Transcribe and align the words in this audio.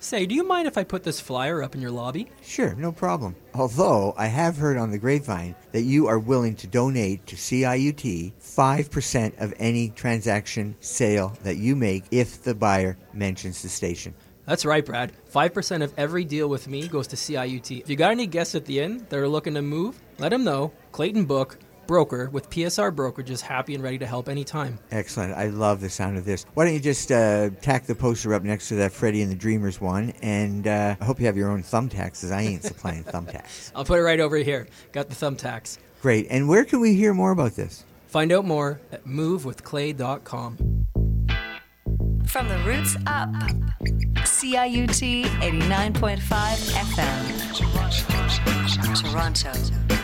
Say, 0.00 0.26
do 0.26 0.34
you 0.34 0.44
mind 0.44 0.66
if 0.66 0.76
I 0.76 0.84
put 0.84 1.04
this 1.04 1.20
flyer 1.20 1.62
up 1.62 1.74
in 1.74 1.80
your 1.80 1.90
lobby? 1.90 2.28
Sure, 2.42 2.74
no 2.74 2.92
problem. 2.92 3.36
Although 3.54 4.14
I 4.18 4.26
have 4.26 4.56
heard 4.56 4.76
on 4.76 4.90
the 4.90 4.98
grapevine 4.98 5.54
that 5.70 5.82
you 5.82 6.08
are 6.08 6.18
willing 6.18 6.56
to 6.56 6.66
donate 6.66 7.26
to 7.28 7.36
CIUT 7.36 8.32
5% 8.40 9.40
of 9.40 9.54
any 9.58 9.90
transaction 9.90 10.74
sale 10.80 11.36
that 11.44 11.56
you 11.56 11.76
make 11.76 12.04
if 12.10 12.42
the 12.42 12.54
buyer 12.54 12.98
mentions 13.14 13.62
the 13.62 13.68
station. 13.68 14.14
That's 14.46 14.64
right, 14.64 14.84
Brad. 14.84 15.12
5% 15.32 15.82
of 15.82 15.94
every 15.96 16.24
deal 16.24 16.48
with 16.48 16.66
me 16.66 16.88
goes 16.88 17.06
to 17.08 17.16
CIUT. 17.16 17.80
If 17.80 17.88
you 17.88 17.96
got 17.96 18.10
any 18.10 18.26
guests 18.26 18.54
at 18.56 18.64
the 18.64 18.80
inn 18.80 19.06
that 19.08 19.18
are 19.18 19.28
looking 19.28 19.54
to 19.54 19.62
move, 19.62 20.00
let 20.18 20.30
them 20.30 20.42
know. 20.44 20.72
Clayton 20.90 21.26
Book, 21.26 21.58
broker 21.86 22.30
with 22.30 22.48
PSR 22.50 22.94
Brokerages, 22.94 23.40
happy 23.40 23.74
and 23.74 23.82
ready 23.82 23.98
to 23.98 24.06
help 24.06 24.28
anytime. 24.28 24.78
Excellent. 24.90 25.34
I 25.34 25.48
love 25.48 25.80
the 25.80 25.90
sound 25.90 26.18
of 26.18 26.24
this. 26.24 26.44
Why 26.54 26.64
don't 26.64 26.74
you 26.74 26.80
just 26.80 27.10
uh, 27.12 27.50
tack 27.60 27.86
the 27.86 27.94
poster 27.94 28.34
up 28.34 28.42
next 28.42 28.68
to 28.68 28.76
that 28.76 28.92
Freddie 28.92 29.22
and 29.22 29.30
the 29.30 29.36
Dreamers 29.36 29.80
one? 29.80 30.12
And 30.22 30.66
uh, 30.66 30.96
I 31.00 31.04
hope 31.04 31.20
you 31.20 31.26
have 31.26 31.36
your 31.36 31.50
own 31.50 31.62
thumbtacks, 31.62 32.20
because 32.20 32.30
I 32.30 32.42
ain't 32.42 32.62
supplying 32.62 33.04
thumbtacks. 33.04 33.72
I'll 33.76 33.84
put 33.84 33.98
it 33.98 34.02
right 34.02 34.20
over 34.20 34.36
here. 34.36 34.66
Got 34.92 35.08
the 35.08 35.14
thumbtacks. 35.14 35.78
Great. 36.00 36.26
And 36.30 36.48
where 36.48 36.64
can 36.64 36.80
we 36.80 36.94
hear 36.94 37.14
more 37.14 37.30
about 37.30 37.52
this? 37.52 37.84
Find 38.08 38.32
out 38.32 38.44
more 38.44 38.80
at 38.90 39.04
movewithclay.com. 39.04 40.86
From 42.26 42.48
the 42.48 42.58
roots 42.58 42.96
up, 43.06 43.30
CIUT 44.24 45.24
89.5 45.24 46.18
FM, 46.72 47.42
Toronto. 49.02 50.01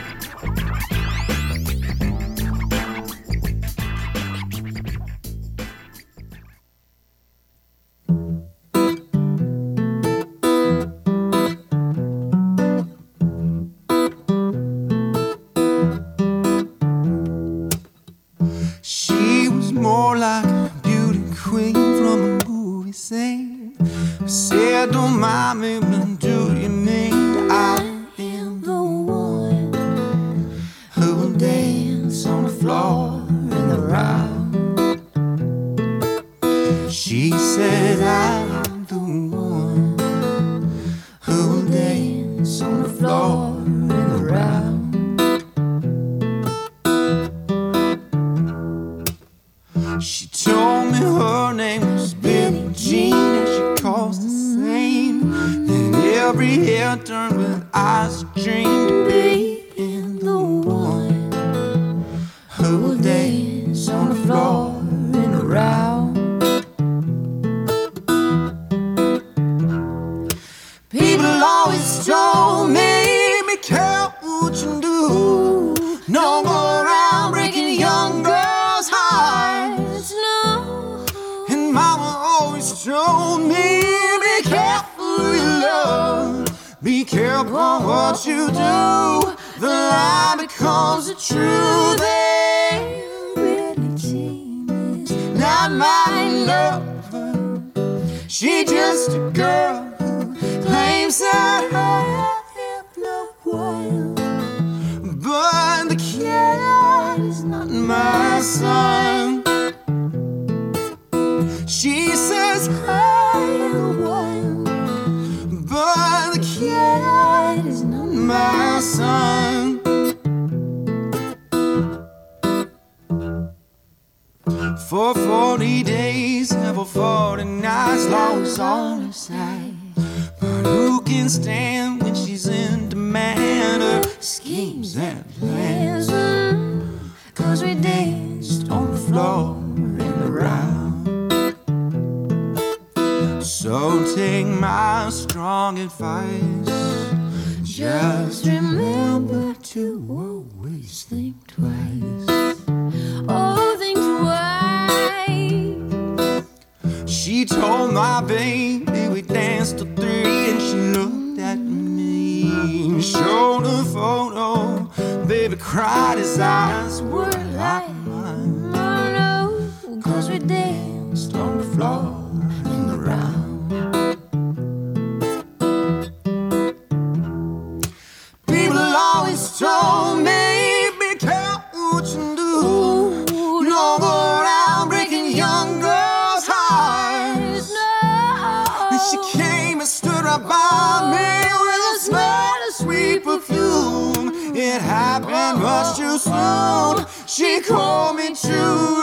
Soon. 196.19 197.07
She 197.27 197.61
called 197.61 198.17
me 198.17 198.35
to 198.35 198.98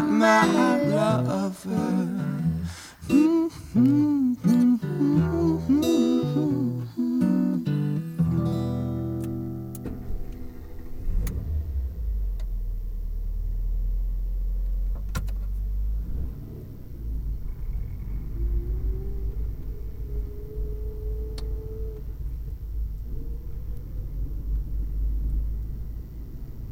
not 0.00 0.08
my 0.10 0.76
lover. 0.84 2.28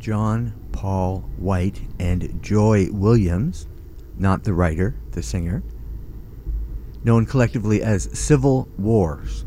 John 0.06 0.52
Paul 0.70 1.28
White 1.36 1.80
and 2.22 2.42
Joy 2.42 2.88
Williams, 2.90 3.66
not 4.18 4.44
the 4.44 4.54
writer, 4.54 4.94
the 5.12 5.22
singer, 5.22 5.62
known 7.04 7.26
collectively 7.26 7.82
as 7.82 8.08
Civil 8.18 8.68
Wars. 8.78 9.44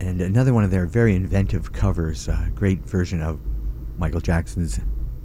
And 0.00 0.20
another 0.20 0.52
one 0.52 0.64
of 0.64 0.70
their 0.70 0.86
very 0.86 1.14
inventive 1.14 1.72
covers, 1.72 2.28
a 2.28 2.50
great 2.54 2.80
version 2.80 3.22
of 3.22 3.40
Michael 3.98 4.20
Jackson's 4.20 4.80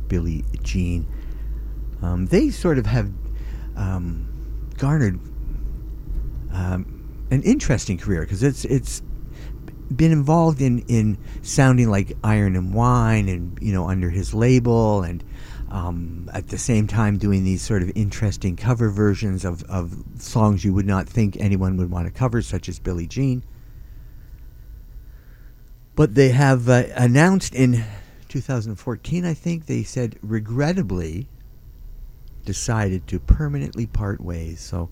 Billie 0.07 0.45
Jean. 0.63 1.07
Um, 2.01 2.25
they 2.27 2.49
sort 2.49 2.77
of 2.77 2.85
have 2.85 3.11
um, 3.75 4.27
garnered 4.77 5.19
um, 6.53 7.25
an 7.31 7.43
interesting 7.43 7.97
career 7.97 8.21
because 8.21 8.41
it's 8.41 8.65
it's 8.65 9.01
been 9.95 10.11
involved 10.11 10.61
in 10.61 10.79
in 10.87 11.17
sounding 11.41 11.89
like 11.89 12.13
Iron 12.23 12.55
and 12.55 12.73
Wine 12.73 13.27
and 13.27 13.57
you 13.61 13.73
know 13.73 13.89
under 13.89 14.09
his 14.09 14.33
label 14.33 15.03
and 15.03 15.23
um, 15.69 16.29
at 16.33 16.47
the 16.47 16.57
same 16.57 16.87
time 16.87 17.17
doing 17.17 17.43
these 17.43 17.61
sort 17.61 17.81
of 17.81 17.91
interesting 17.95 18.55
cover 18.55 18.89
versions 18.89 19.45
of, 19.45 19.63
of 19.63 20.03
songs 20.17 20.65
you 20.65 20.73
would 20.73 20.85
not 20.85 21.07
think 21.07 21.37
anyone 21.37 21.77
would 21.77 21.91
want 21.91 22.07
to 22.07 22.11
cover 22.11 22.41
such 22.41 22.67
as 22.67 22.79
Billie 22.79 23.07
Jean 23.07 23.43
but 25.95 26.15
they 26.15 26.29
have 26.29 26.69
uh, 26.69 26.83
announced 26.95 27.53
in 27.53 27.83
2014 28.29 29.25
I 29.25 29.33
think 29.33 29.65
they 29.65 29.83
said 29.83 30.17
regrettably 30.21 31.27
decided 32.45 33.05
to 33.07 33.19
permanently 33.19 33.85
part 33.85 34.21
ways 34.21 34.59
so 34.59 34.89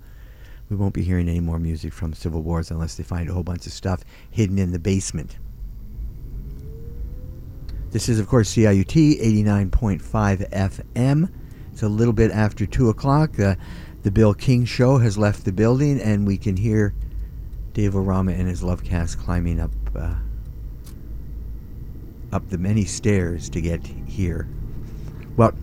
we 0.69 0.75
won't 0.75 0.93
be 0.93 1.03
hearing 1.03 1.29
any 1.29 1.39
more 1.39 1.59
music 1.59 1.93
from 1.93 2.13
Civil 2.13 2.41
Wars 2.41 2.71
unless 2.71 2.95
they 2.95 3.03
find 3.03 3.29
a 3.29 3.33
whole 3.33 3.43
bunch 3.43 3.65
of 3.65 3.71
stuff 3.71 4.03
hidden 4.29 4.59
in 4.59 4.71
the 4.71 4.79
basement. 4.79 5.37
This 7.97 8.09
is, 8.09 8.19
of 8.19 8.27
course, 8.27 8.53
CIUT 8.53 9.19
89.5 9.19 10.51
FM. 10.51 11.31
It's 11.71 11.81
a 11.81 11.89
little 11.89 12.13
bit 12.13 12.29
after 12.29 12.67
2 12.67 12.89
o'clock. 12.89 13.39
Uh, 13.39 13.55
the 14.03 14.11
Bill 14.11 14.35
King 14.35 14.65
Show 14.65 14.99
has 14.99 15.17
left 15.17 15.45
the 15.45 15.51
building, 15.51 15.99
and 15.99 16.27
we 16.27 16.37
can 16.37 16.57
hear 16.57 16.93
Dave 17.73 17.93
Orama 17.93 18.37
and 18.37 18.47
his 18.47 18.61
love 18.61 18.83
cast 18.83 19.17
climbing 19.17 19.59
up 19.59 19.71
uh, 19.95 20.13
up 22.31 22.47
the 22.49 22.59
many 22.59 22.85
stairs 22.85 23.49
to 23.49 23.61
get 23.61 23.83
here. 23.83 24.47
Well, 25.35 25.53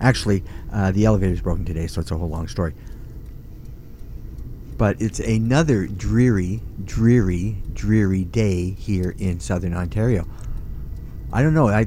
actually, 0.00 0.42
uh, 0.72 0.90
the 0.90 1.04
elevator's 1.04 1.42
broken 1.42 1.64
today, 1.64 1.86
so 1.86 2.00
it's 2.00 2.10
a 2.10 2.16
whole 2.16 2.28
long 2.28 2.48
story 2.48 2.74
but 4.76 5.00
it's 5.00 5.20
another 5.20 5.86
dreary, 5.86 6.60
dreary, 6.84 7.56
dreary 7.72 8.24
day 8.24 8.70
here 8.70 9.14
in 9.18 9.38
southern 9.38 9.72
Ontario. 9.72 10.26
I 11.34 11.42
don't 11.42 11.52
know. 11.52 11.68
I, 11.68 11.86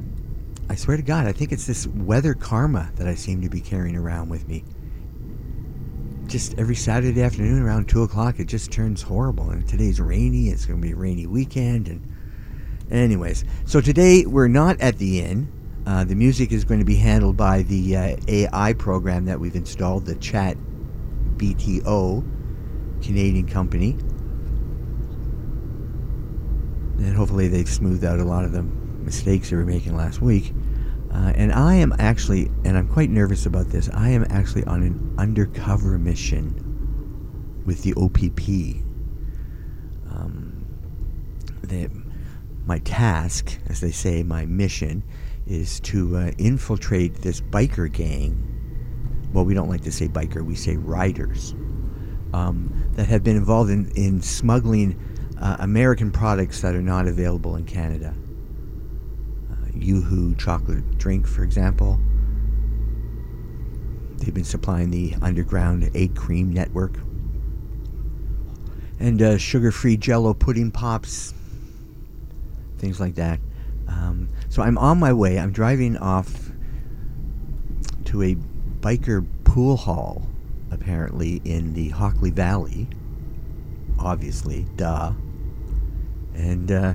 I 0.68 0.74
swear 0.74 0.98
to 0.98 1.02
God, 1.02 1.26
I 1.26 1.32
think 1.32 1.52
it's 1.52 1.66
this 1.66 1.86
weather 1.86 2.34
karma 2.34 2.92
that 2.96 3.08
I 3.08 3.14
seem 3.14 3.40
to 3.40 3.48
be 3.48 3.62
carrying 3.62 3.96
around 3.96 4.28
with 4.28 4.46
me. 4.46 4.62
Just 6.26 6.58
every 6.58 6.74
Saturday 6.74 7.22
afternoon 7.22 7.62
around 7.62 7.88
two 7.88 8.02
o'clock, 8.02 8.38
it 8.40 8.44
just 8.44 8.70
turns 8.70 9.00
horrible. 9.00 9.48
And 9.48 9.66
today's 9.66 10.02
rainy. 10.02 10.50
It's 10.50 10.66
going 10.66 10.78
to 10.82 10.86
be 10.86 10.92
a 10.92 10.96
rainy 10.96 11.26
weekend. 11.26 11.88
And 11.88 12.04
anyways, 12.92 13.46
so 13.64 13.80
today 13.80 14.26
we're 14.26 14.48
not 14.48 14.78
at 14.82 14.98
the 14.98 15.20
inn. 15.20 15.50
Uh, 15.86 16.04
the 16.04 16.14
music 16.14 16.52
is 16.52 16.66
going 16.66 16.80
to 16.80 16.84
be 16.86 16.96
handled 16.96 17.38
by 17.38 17.62
the 17.62 17.96
uh, 17.96 18.16
AI 18.28 18.74
program 18.74 19.24
that 19.24 19.40
we've 19.40 19.56
installed, 19.56 20.04
the 20.04 20.16
Chat 20.16 20.58
BTO 21.38 22.22
Canadian 23.02 23.48
company. 23.48 23.92
And 26.98 27.16
hopefully 27.16 27.48
they've 27.48 27.66
smoothed 27.66 28.04
out 28.04 28.18
a 28.18 28.24
lot 28.24 28.44
of 28.44 28.52
the 28.52 28.66
mistakes 29.08 29.48
they 29.48 29.56
were 29.56 29.64
making 29.64 29.96
last 29.96 30.20
week. 30.20 30.52
Uh, 31.10 31.32
and 31.34 31.50
I 31.50 31.76
am 31.76 31.94
actually, 31.98 32.50
and 32.66 32.76
I'm 32.76 32.86
quite 32.86 33.08
nervous 33.08 33.46
about 33.46 33.70
this, 33.70 33.88
I 33.94 34.10
am 34.10 34.26
actually 34.28 34.64
on 34.64 34.82
an 34.82 35.14
undercover 35.16 35.98
mission 35.98 37.62
with 37.64 37.82
the 37.84 37.94
OPP. 37.94 38.84
Um, 40.14 40.66
the, 41.62 41.88
my 42.66 42.80
task, 42.80 43.58
as 43.70 43.80
they 43.80 43.90
say, 43.90 44.22
my 44.22 44.44
mission, 44.44 45.02
is 45.46 45.80
to 45.80 46.14
uh, 46.18 46.30
infiltrate 46.36 47.14
this 47.22 47.40
biker 47.40 47.90
gang. 47.90 48.44
Well, 49.32 49.46
we 49.46 49.54
don't 49.54 49.70
like 49.70 49.84
to 49.84 49.92
say 49.92 50.06
biker, 50.06 50.44
we 50.44 50.54
say 50.54 50.76
riders 50.76 51.54
um, 52.34 52.70
that 52.92 53.06
have 53.06 53.24
been 53.24 53.38
involved 53.38 53.70
in, 53.70 53.90
in 53.92 54.20
smuggling 54.20 55.00
uh, 55.40 55.56
American 55.60 56.10
products 56.10 56.60
that 56.60 56.74
are 56.74 56.82
not 56.82 57.06
available 57.06 57.56
in 57.56 57.64
Canada. 57.64 58.14
Yoo-Hoo 59.78 60.34
chocolate 60.36 60.98
drink, 60.98 61.26
for 61.26 61.42
example. 61.42 61.98
They've 64.16 64.34
been 64.34 64.44
supplying 64.44 64.90
the 64.90 65.14
underground 65.22 65.90
egg 65.94 66.16
cream 66.16 66.52
network. 66.52 66.98
And 69.00 69.22
uh, 69.22 69.38
sugar-free 69.38 69.98
jello 69.98 70.34
pudding 70.34 70.70
pops, 70.70 71.32
things 72.78 72.98
like 72.98 73.14
that. 73.14 73.38
Um, 73.86 74.28
so 74.48 74.62
I'm 74.62 74.76
on 74.76 74.98
my 74.98 75.12
way. 75.12 75.38
I'm 75.38 75.52
driving 75.52 75.96
off 75.96 76.50
to 78.06 78.22
a 78.22 78.36
biker 78.80 79.26
pool 79.44 79.76
hall 79.76 80.26
apparently 80.70 81.40
in 81.44 81.74
the 81.74 81.88
Hockley 81.90 82.30
Valley. 82.30 82.88
Obviously, 83.98 84.66
duh. 84.76 85.12
And 86.34 86.70
uh, 86.70 86.94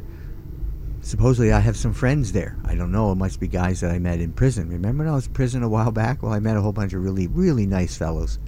supposedly 1.03 1.51
I 1.51 1.59
have 1.59 1.77
some 1.77 1.93
friends 1.93 2.31
there. 2.31 2.57
I 2.65 2.75
don't 2.75 2.91
know. 2.91 3.11
It 3.11 3.15
must 3.15 3.39
be 3.39 3.47
guys 3.47 3.81
that 3.81 3.91
I 3.91 3.99
met 3.99 4.19
in 4.19 4.31
prison. 4.31 4.69
Remember 4.69 5.03
when 5.03 5.13
I 5.13 5.15
was 5.15 5.27
in 5.27 5.33
prison 5.33 5.61
a 5.61 5.69
while 5.69 5.91
back? 5.91 6.23
Well, 6.23 6.33
I 6.33 6.39
met 6.39 6.57
a 6.57 6.61
whole 6.61 6.71
bunch 6.71 6.93
of 6.93 7.03
really, 7.03 7.27
really 7.27 7.67
nice 7.67 7.95
fellows. 7.95 8.39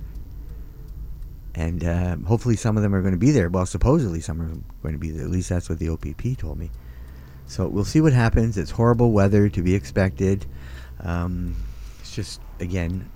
And 1.54 1.84
uh, 1.84 2.18
hopefully 2.26 2.56
some 2.56 2.76
of 2.76 2.84
them 2.84 2.96
are 2.96 3.02
going 3.02 3.14
to 3.14 3.20
be 3.20 3.32
there. 3.32 3.50
Well, 3.50 3.66
supposedly 3.66 4.22
some 4.22 4.42
are 4.42 4.58
going 4.82 4.94
to 4.94 5.00
be 5.00 5.12
there. 5.12 5.26
At 5.26 5.32
least 5.32 5.50
that's 5.50 5.70
what 5.70 5.80
the 5.80 5.90
OPP 5.90 6.38
told 6.38 6.58
me. 6.58 6.72
So 7.48 7.68
we'll 7.68 7.86
see 7.86 8.02
what 8.02 8.14
happens. 8.14 8.58
It's 8.58 8.72
horrible 8.72 9.12
weather 9.12 9.50
to 9.50 9.62
be 9.62 9.76
expected. 9.76 10.46
Um, 11.02 11.56
it's 12.00 12.16
just, 12.16 12.42
again, 12.60 13.10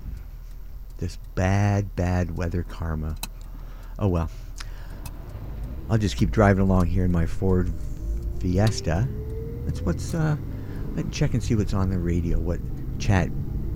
this 0.97 1.17
bad, 1.35 1.95
bad 1.95 2.37
weather 2.37 2.63
karma. 2.63 3.15
Oh 3.97 4.07
well. 4.07 4.29
I'll 5.89 5.97
just 5.97 6.17
keep 6.17 6.29
driving 6.29 6.61
along 6.61 6.85
here 6.87 7.03
in 7.03 7.11
my 7.11 7.25
Ford 7.25 7.71
Fiesta. 8.39 9.07
That's 9.69 9.81
what's, 9.81 10.15
uh, 10.15 10.35
let's 10.95 11.15
check 11.15 11.35
and 11.35 11.43
see 11.43 11.53
what's 11.53 11.75
on 11.75 11.91
the 11.91 11.99
radio, 11.99 12.39
what 12.39 12.59
Chat 12.97 13.29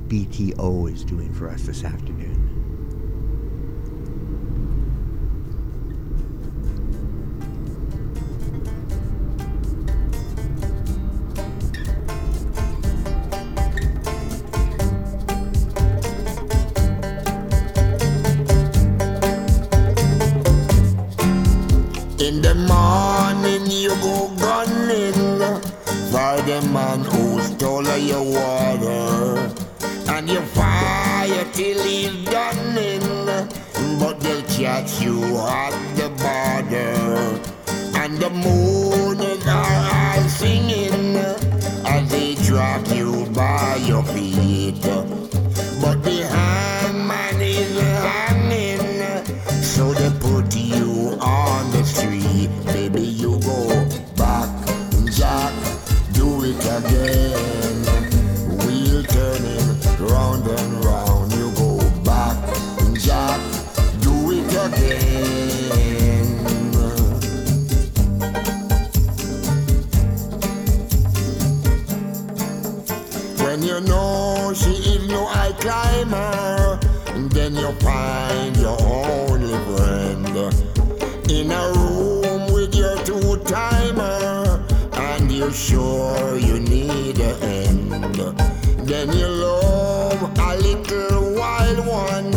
BTO 0.08 0.92
is 0.92 1.04
doing 1.04 1.32
for 1.32 1.48
us 1.48 1.68
this 1.68 1.84
afternoon. 1.84 2.43
You 77.63 77.72
find 77.75 78.58
your 78.58 78.77
only 78.82 79.53
friend 79.72 80.36
in 81.32 81.50
a 81.50 81.72
room 81.77 82.51
with 82.51 82.75
your 82.75 82.98
two 83.05 83.38
timer, 83.46 84.62
and 84.91 85.32
you're 85.32 85.53
sure 85.53 86.38
you 86.38 86.60
need 86.60 87.17
an 87.20 87.41
end. 87.41 88.15
Then 88.86 89.13
you 89.13 89.27
love 89.27 90.38
a 90.38 90.58
little 90.58 91.36
wild 91.36 91.88
one, 91.88 92.34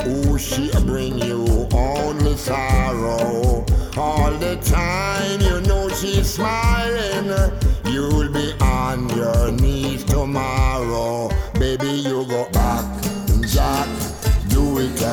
who 0.00 0.38
she 0.38 0.70
bring 0.86 1.18
you 1.18 1.68
only 1.74 2.34
sorrow. 2.38 3.66
All 3.98 4.32
the 4.38 4.56
time 4.64 5.42
you 5.42 5.60
know 5.68 5.90
she's 5.90 6.26
smiling, 6.30 7.28
you'll 7.84 8.32
be 8.32 8.54
on 8.62 9.10
your 9.10 9.52
knees 9.52 10.04
tomorrow. 10.04 11.28
Baby, 11.58 11.90
you 11.90 12.24
go 12.24 12.48
back, 12.50 12.86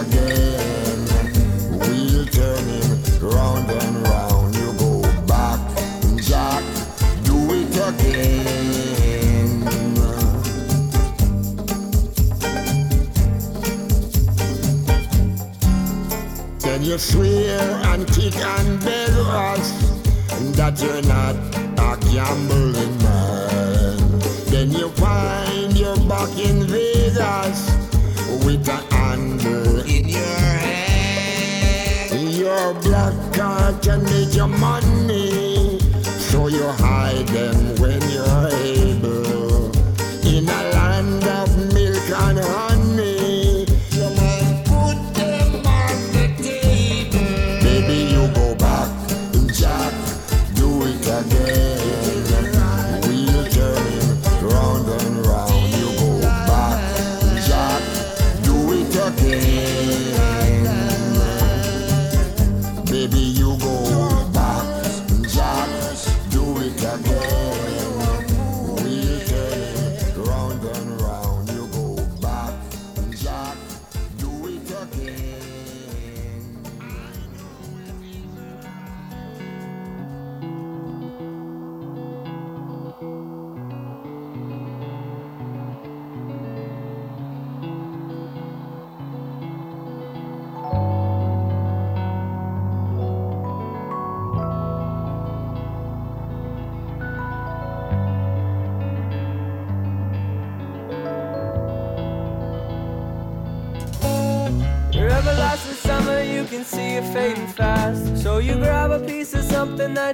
again. 0.01 0.99
We'll 1.79 2.25
turn 2.27 2.63
him 2.65 3.29
round 3.29 3.69
and 3.71 4.07
round. 4.07 4.55
You 4.55 4.73
go 4.77 5.01
back, 5.25 5.59
Jack, 6.21 6.63
do 7.23 7.37
it 7.59 7.73
again. 7.89 8.37
Then 16.59 16.83
you 16.83 16.97
swear 16.97 17.59
and 17.91 18.07
kick 18.07 18.35
and 18.35 18.79
beg 18.83 19.09
us 19.09 19.67
that 20.57 20.79
you're 20.81 21.01
not 21.03 21.35
a 21.79 21.97
gambling 22.11 22.97
man. 23.01 24.19
Then 24.51 24.71
you 24.71 24.89
find 24.89 25.75
you're 25.75 25.97
back 26.07 26.37
in 26.37 26.67
Vegas 26.67 27.87
with 28.45 28.67
a 28.67 28.77
handle 28.95 29.76
in 29.87 30.07
your 30.09 30.21
hand. 30.21 32.11
Your 32.35 32.73
black 32.81 33.15
card 33.33 33.81
can 33.81 34.03
make 34.03 34.35
your 34.35 34.47
money, 34.47 35.79
so 36.03 36.47
you 36.47 36.63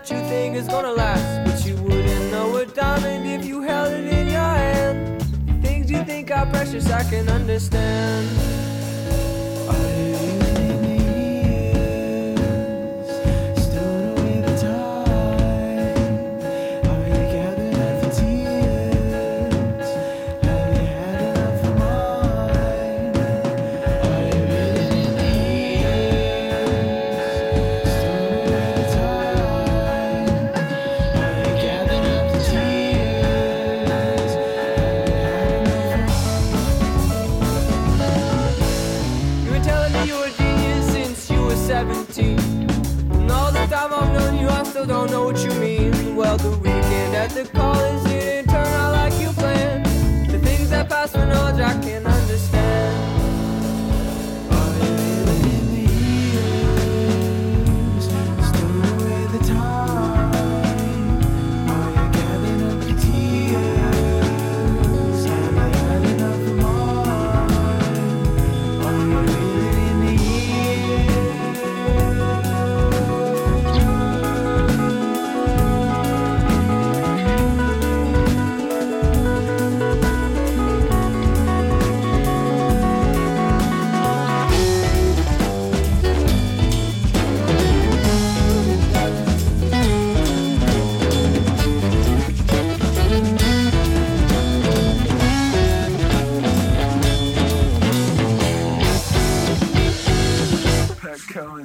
that 0.04 0.14
you 0.14 0.22
think 0.28 0.56
is 0.56 0.68
gonna 0.68 0.92
last. 0.92 1.50
But 1.50 1.66
you 1.66 1.76
wouldn't 1.82 2.32
know 2.32 2.58
a 2.58 2.66
diamond 2.66 3.26
if 3.26 3.46
you 3.46 3.62
held 3.62 3.94
it 3.94 4.06
in 4.06 4.28
your 4.28 4.42
hand. 4.42 5.22
Things 5.62 5.90
you 5.90 6.04
think 6.04 6.32
are 6.32 6.46
precious, 6.46 6.90
I 6.92 7.04
can 7.04 7.30
understand. 7.30 8.63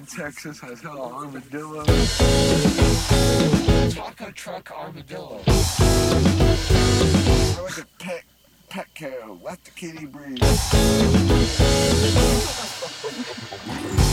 Texas 0.09 0.59
has 0.61 0.81
hell 0.81 1.13
armadillo. 1.15 1.85
Taco 3.91 4.31
truck 4.33 4.71
armadillo. 4.71 5.43
I 5.47 7.59
like 7.63 7.79
a 7.79 7.87
pet 7.99 8.23
Petco. 8.71 9.39
Let 9.43 9.63
the 9.65 9.71
kitty 9.73 10.07
breathe. 10.07 10.39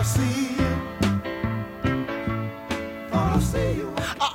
I 0.00 0.02
see 0.02 0.56
you, 0.56 1.90
I'll 3.12 3.38
see 3.38 3.72
you. 3.74 3.92
I 3.98 4.29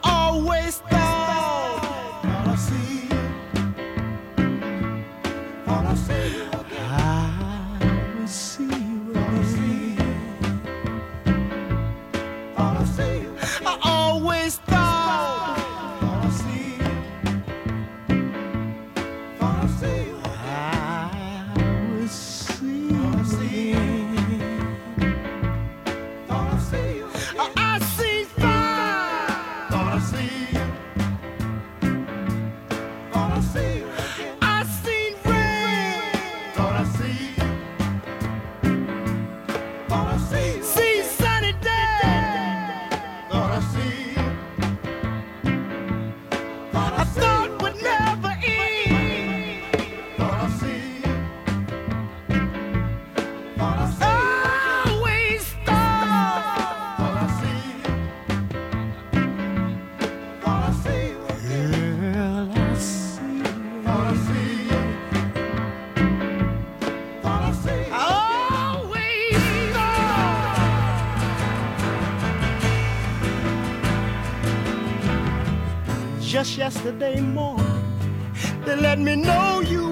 just 76.46 76.58
yesterday 76.60 77.20
morning. 77.20 77.66
They 78.66 78.76
let 78.76 79.00
me 79.00 79.16
know 79.16 79.62
you 79.62 79.85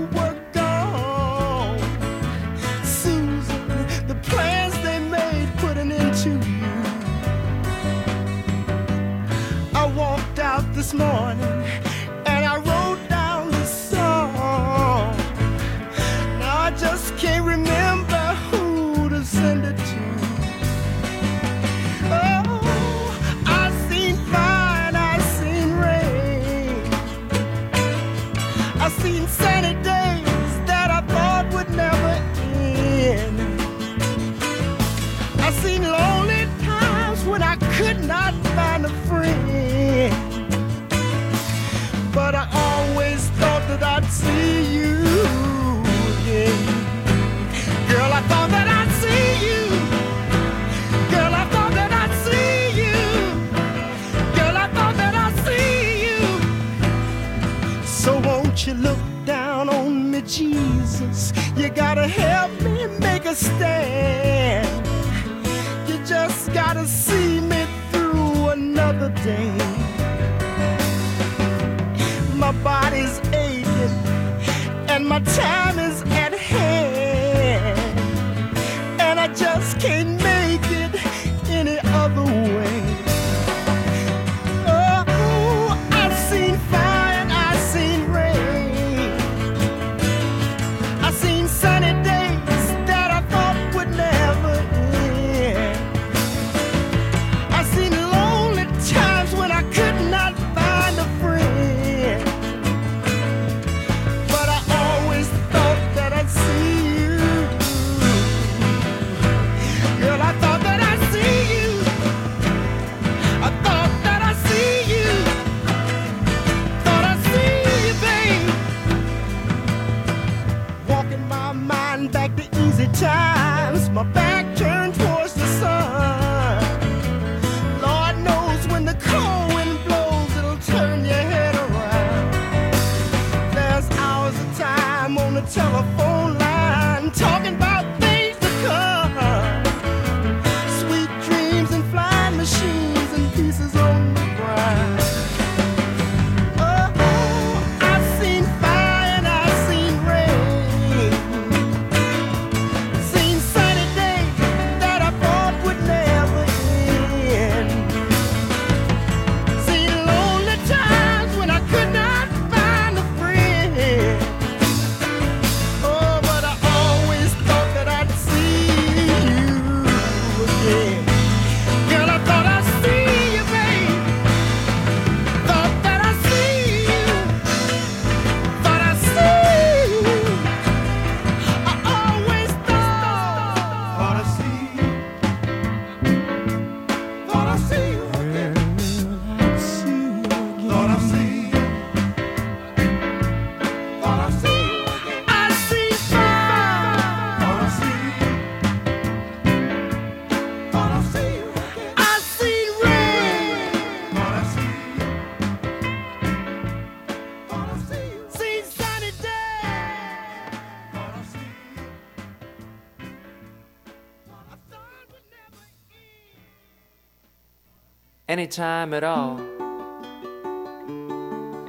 anytime 218.33 218.95
at 218.95 219.03
all. 219.03 219.39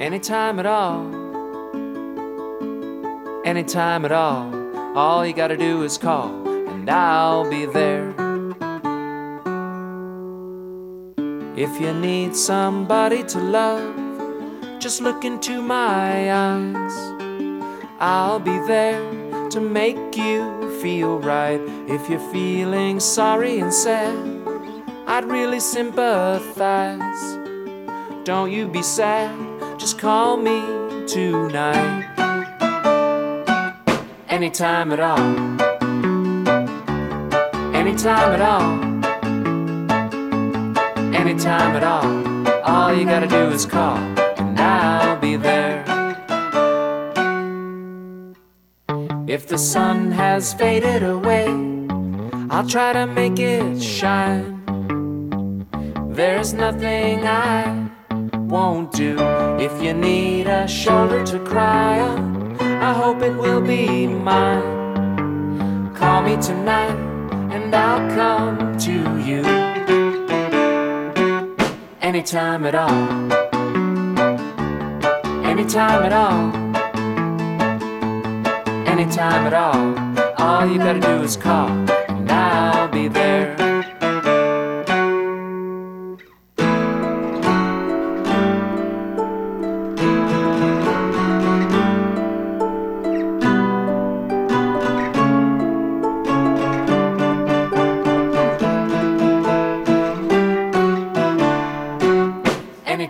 Anytime 0.00 0.58
at 0.58 0.64
all. 0.64 1.04
Anytime 3.44 4.06
at 4.06 4.12
all. 4.12 4.48
All 4.96 5.26
you 5.26 5.34
gotta 5.34 5.58
do 5.58 5.82
is 5.82 5.98
call, 5.98 6.32
and 6.48 6.88
I'll 6.88 7.46
be 7.50 7.66
there. 7.66 8.14
If 11.54 11.78
you 11.82 11.92
need 11.92 12.34
somebody 12.34 13.22
to 13.24 13.40
love, 13.40 14.80
just 14.80 15.02
look 15.02 15.22
into 15.22 15.60
my 15.60 16.32
eyes. 16.32 16.96
I'll 18.00 18.40
be 18.40 18.58
there 18.66 19.02
to 19.50 19.60
make 19.60 20.16
you 20.16 20.40
feel 20.80 21.18
right 21.18 21.60
if 21.88 22.08
you're 22.08 22.32
feeling 22.32 23.00
sorry 23.00 23.60
and 23.60 23.72
sad. 23.72 24.33
I'd 25.16 25.26
really 25.26 25.60
sympathize. 25.60 27.38
Don't 28.24 28.50
you 28.50 28.66
be 28.66 28.82
sad, 28.82 29.30
just 29.78 29.96
call 29.96 30.36
me 30.36 30.60
tonight. 31.06 32.02
Anytime 34.28 34.90
at 34.90 34.98
all. 34.98 35.20
Anytime 37.72 38.32
at 38.32 38.40
all. 38.40 38.72
Anytime 41.14 41.76
at 41.76 41.84
all. 41.84 42.10
All 42.64 42.92
you 42.92 43.04
gotta 43.04 43.28
do 43.28 43.50
is 43.54 43.64
call, 43.66 43.98
and 44.36 44.58
I'll 44.58 45.16
be 45.20 45.36
there. 45.36 45.84
If 49.28 49.46
the 49.46 49.58
sun 49.58 50.10
has 50.10 50.52
faded 50.54 51.04
away, 51.04 51.46
I'll 52.50 52.66
try 52.66 52.92
to 52.92 53.06
make 53.06 53.38
it 53.38 53.80
shine. 53.80 54.53
There's 56.14 56.52
nothing 56.54 57.26
I 57.26 57.90
won't 58.36 58.92
do. 58.92 59.16
If 59.58 59.82
you 59.82 59.92
need 59.92 60.46
a 60.46 60.68
shoulder 60.68 61.26
to 61.26 61.40
cry 61.40 61.98
on, 61.98 62.56
I 62.60 62.92
hope 62.92 63.20
it 63.20 63.36
will 63.36 63.60
be 63.60 64.06
mine. 64.06 65.92
Call 65.92 66.22
me 66.22 66.36
tonight 66.40 66.94
and 67.52 67.74
I'll 67.74 68.08
come 68.14 68.78
to 68.78 68.92
you 69.28 69.42
anytime 72.00 72.64
at 72.64 72.76
all. 72.76 73.32
Anytime 75.44 76.04
at 76.04 76.12
all. 76.12 76.54
Anytime 78.86 79.46
at 79.48 79.54
all. 79.54 79.98
All 80.38 80.64
you 80.64 80.78
gotta 80.78 81.00
do 81.00 81.24
is 81.24 81.36
call, 81.36 81.70
and 82.08 82.30
I'll 82.30 82.86
be 82.86 83.08
there. 83.08 83.73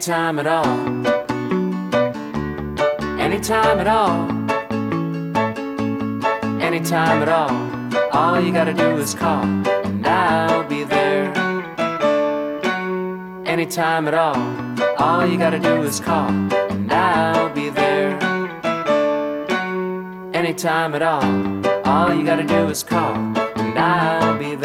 Anytime 0.07 0.39
at 0.39 0.47
all. 0.47 0.67
Anytime 3.19 3.81
at 3.81 3.87
all. 3.87 4.31
Anytime 6.61 7.23
at 7.23 7.29
all. 7.31 8.11
All 8.13 8.39
you 8.39 8.53
gotta 8.53 8.75
do 8.75 8.99
is 8.99 9.15
call, 9.15 9.45
and 9.45 10.07
I'll 10.07 10.63
be 10.65 10.85
there. 10.85 11.33
Anytime 13.47 14.07
at 14.07 14.13
all. 14.13 14.37
All 14.99 15.27
you 15.27 15.39
gotta 15.39 15.59
do 15.59 15.83
is 15.83 16.01
call, 16.01 16.29
and 16.29 16.93
I'll 16.93 17.49
be 17.55 17.71
there. 17.71 18.19
Anytime 20.35 20.95
at 20.95 21.03
all. 21.03 21.25
All 21.87 22.13
you 22.13 22.27
gotta 22.27 22.45
do 22.45 22.69
is 22.69 22.83
call, 22.83 23.15
and 23.57 23.79
I'll 23.79 24.39
be 24.39 24.55
there. 24.55 24.64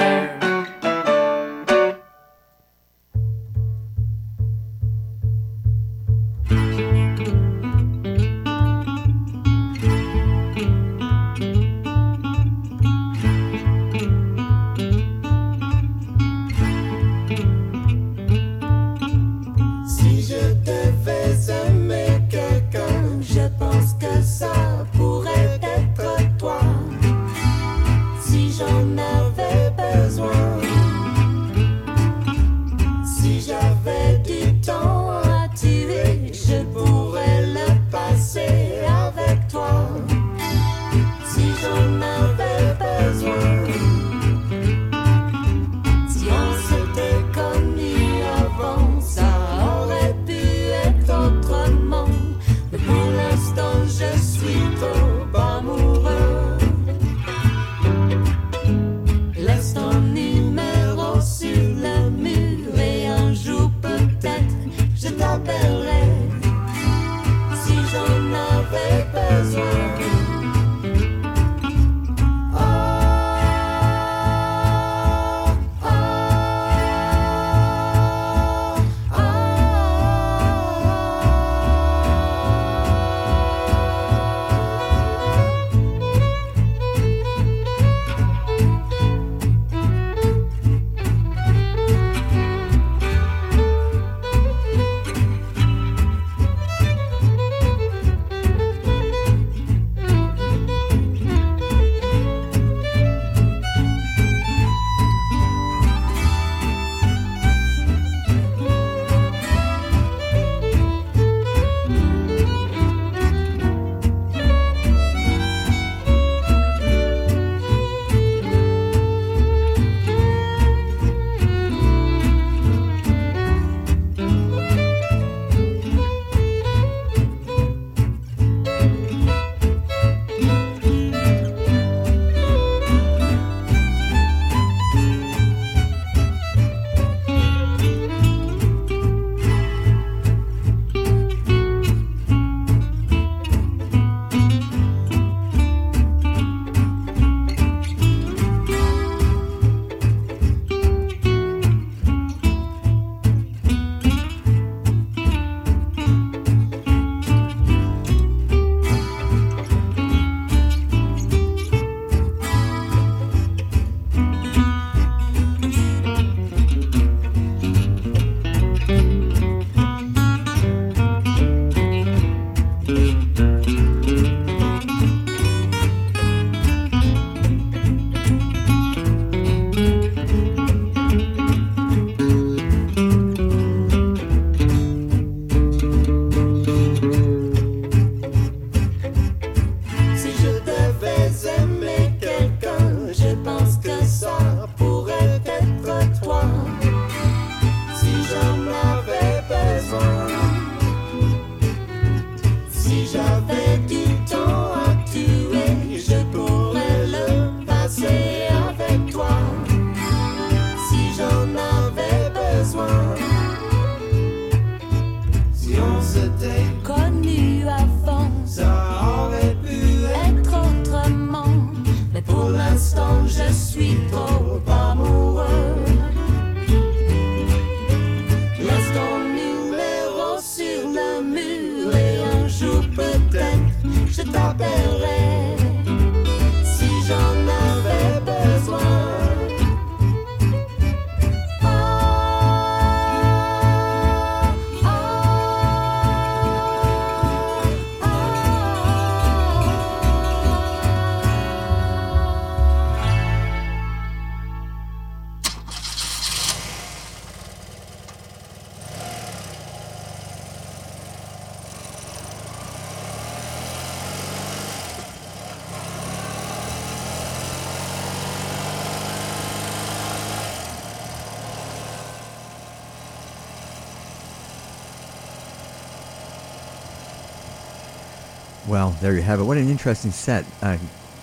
There 279.01 279.15
you 279.15 279.21
have 279.21 279.39
it. 279.39 279.43
What 279.43 279.57
an 279.57 279.69
interesting 279.69 280.11
set. 280.11 280.45
Uh, 280.61 280.77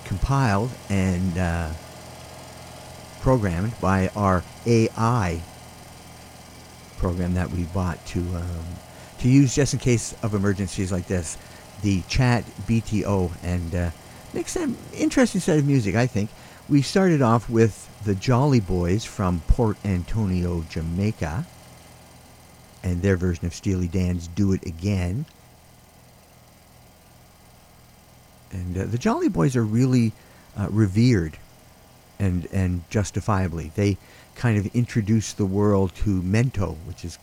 compiled 0.05 0.71
and 0.89 1.37
uh, 1.37 1.71
programmed 3.21 3.79
by 3.81 4.09
our 4.15 4.43
AI 4.65 5.41
program 6.97 7.35
that 7.35 7.51
we 7.51 7.65
bought 7.65 8.05
to 8.07 8.21
um, 8.21 8.65
to 9.19 9.29
use 9.29 9.55
just 9.55 9.75
in 9.75 9.81
case 9.81 10.15
of 10.23 10.35
emergencies 10.35 10.93
like 10.93 11.07
this. 11.07 11.37
The 11.83 12.03
Chat 12.09 12.45
BTO 12.67 13.31
and 13.43 13.75
uh, 13.75 13.91
makes 14.33 14.57
an 14.57 14.77
interesting 14.95 15.41
set 15.41 15.59
of 15.59 15.67
music. 15.67 15.95
I 15.95 16.07
think 16.07 16.31
we 16.69 16.83
started 16.83 17.21
off 17.21 17.51
with 17.51 17.89
the 18.05 18.15
Jolly 18.15 18.61
Boys 18.61 19.05
from 19.05 19.41
Port 19.47 19.77
Antonio, 19.85 20.65
Jamaica, 20.71 21.47
and 22.83 23.03
their 23.03 23.17
version 23.17 23.47
of 23.47 23.55
Steely 23.55 23.89
Dan's 23.89 24.29
"Do 24.29 24.53
It 24.53 24.65
Again." 24.65 25.27
And 28.53 28.79
uh, 28.79 28.85
the 28.87 28.99
Jolly 28.99 29.29
Boys 29.29 29.57
are 29.57 29.65
really 29.65 30.13
uh, 30.59 30.69
revered, 30.71 31.39
and 32.19 32.47
and 32.53 32.89
justifiably. 32.91 33.73
They 33.75 33.99
kind 34.35 34.59
of 34.59 34.67
introduced 34.75 35.37
the 35.37 35.47
world 35.47 35.95
to 35.97 36.23
mento, 36.23 36.77
which 36.87 37.05
is 37.05 37.19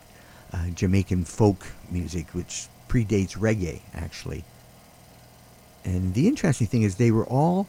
uh, 0.54 0.70
Jamaican 0.70 1.26
folk 1.26 1.68
music, 1.90 2.28
which 2.34 2.68
predates 2.88 3.38
reggae, 3.38 3.82
actually. 3.94 4.44
And 5.86 6.14
the 6.14 6.28
interesting 6.28 6.68
thing 6.68 6.84
is, 6.84 6.96
they 6.96 7.12
were 7.12 7.26
all 7.26 7.68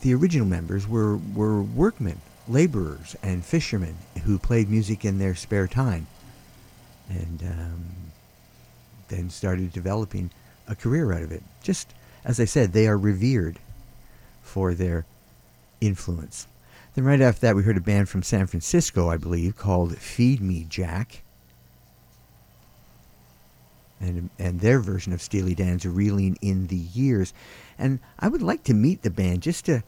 the 0.00 0.14
original 0.14 0.46
members 0.46 0.88
were 0.88 1.16
were 1.16 1.62
workmen, 1.62 2.20
laborers, 2.48 3.16
and 3.22 3.44
fishermen 3.44 3.96
who 4.24 4.38
played 4.38 4.68
music 4.68 5.04
in 5.04 5.18
their 5.18 5.34
spare 5.34 5.68
time, 5.68 6.06
and 7.08 7.42
um, 7.42 7.84
then 9.08 9.30
started 9.30 9.72
developing 9.72 10.30
a 10.68 10.74
career 10.74 11.12
out 11.12 11.22
of 11.22 11.32
it. 11.32 11.42
Just 11.62 11.92
as 12.24 12.40
I 12.40 12.44
said, 12.44 12.72
they 12.72 12.88
are 12.88 12.96
revered 12.96 13.58
for 14.42 14.74
their 14.74 15.04
influence. 15.80 16.46
Then 16.94 17.04
right 17.04 17.20
after 17.20 17.42
that, 17.42 17.56
we 17.56 17.64
heard 17.64 17.76
a 17.76 17.80
band 17.80 18.08
from 18.08 18.22
San 18.22 18.46
Francisco, 18.46 19.10
I 19.10 19.16
believe, 19.16 19.56
called 19.56 19.98
Feed 19.98 20.40
Me 20.40 20.64
Jack. 20.68 21.22
And, 24.00 24.30
and 24.38 24.60
their 24.60 24.80
version 24.80 25.12
of 25.12 25.22
Steely 25.22 25.54
Dan's 25.54 25.86
Reeling 25.86 26.38
in 26.40 26.68
the 26.68 26.76
Years. 26.76 27.32
And 27.78 28.00
I 28.18 28.28
would 28.28 28.42
like 28.42 28.62
to 28.64 28.74
meet 28.74 29.02
the 29.02 29.10
band 29.10 29.42
just 29.42 29.64
to, 29.66 29.82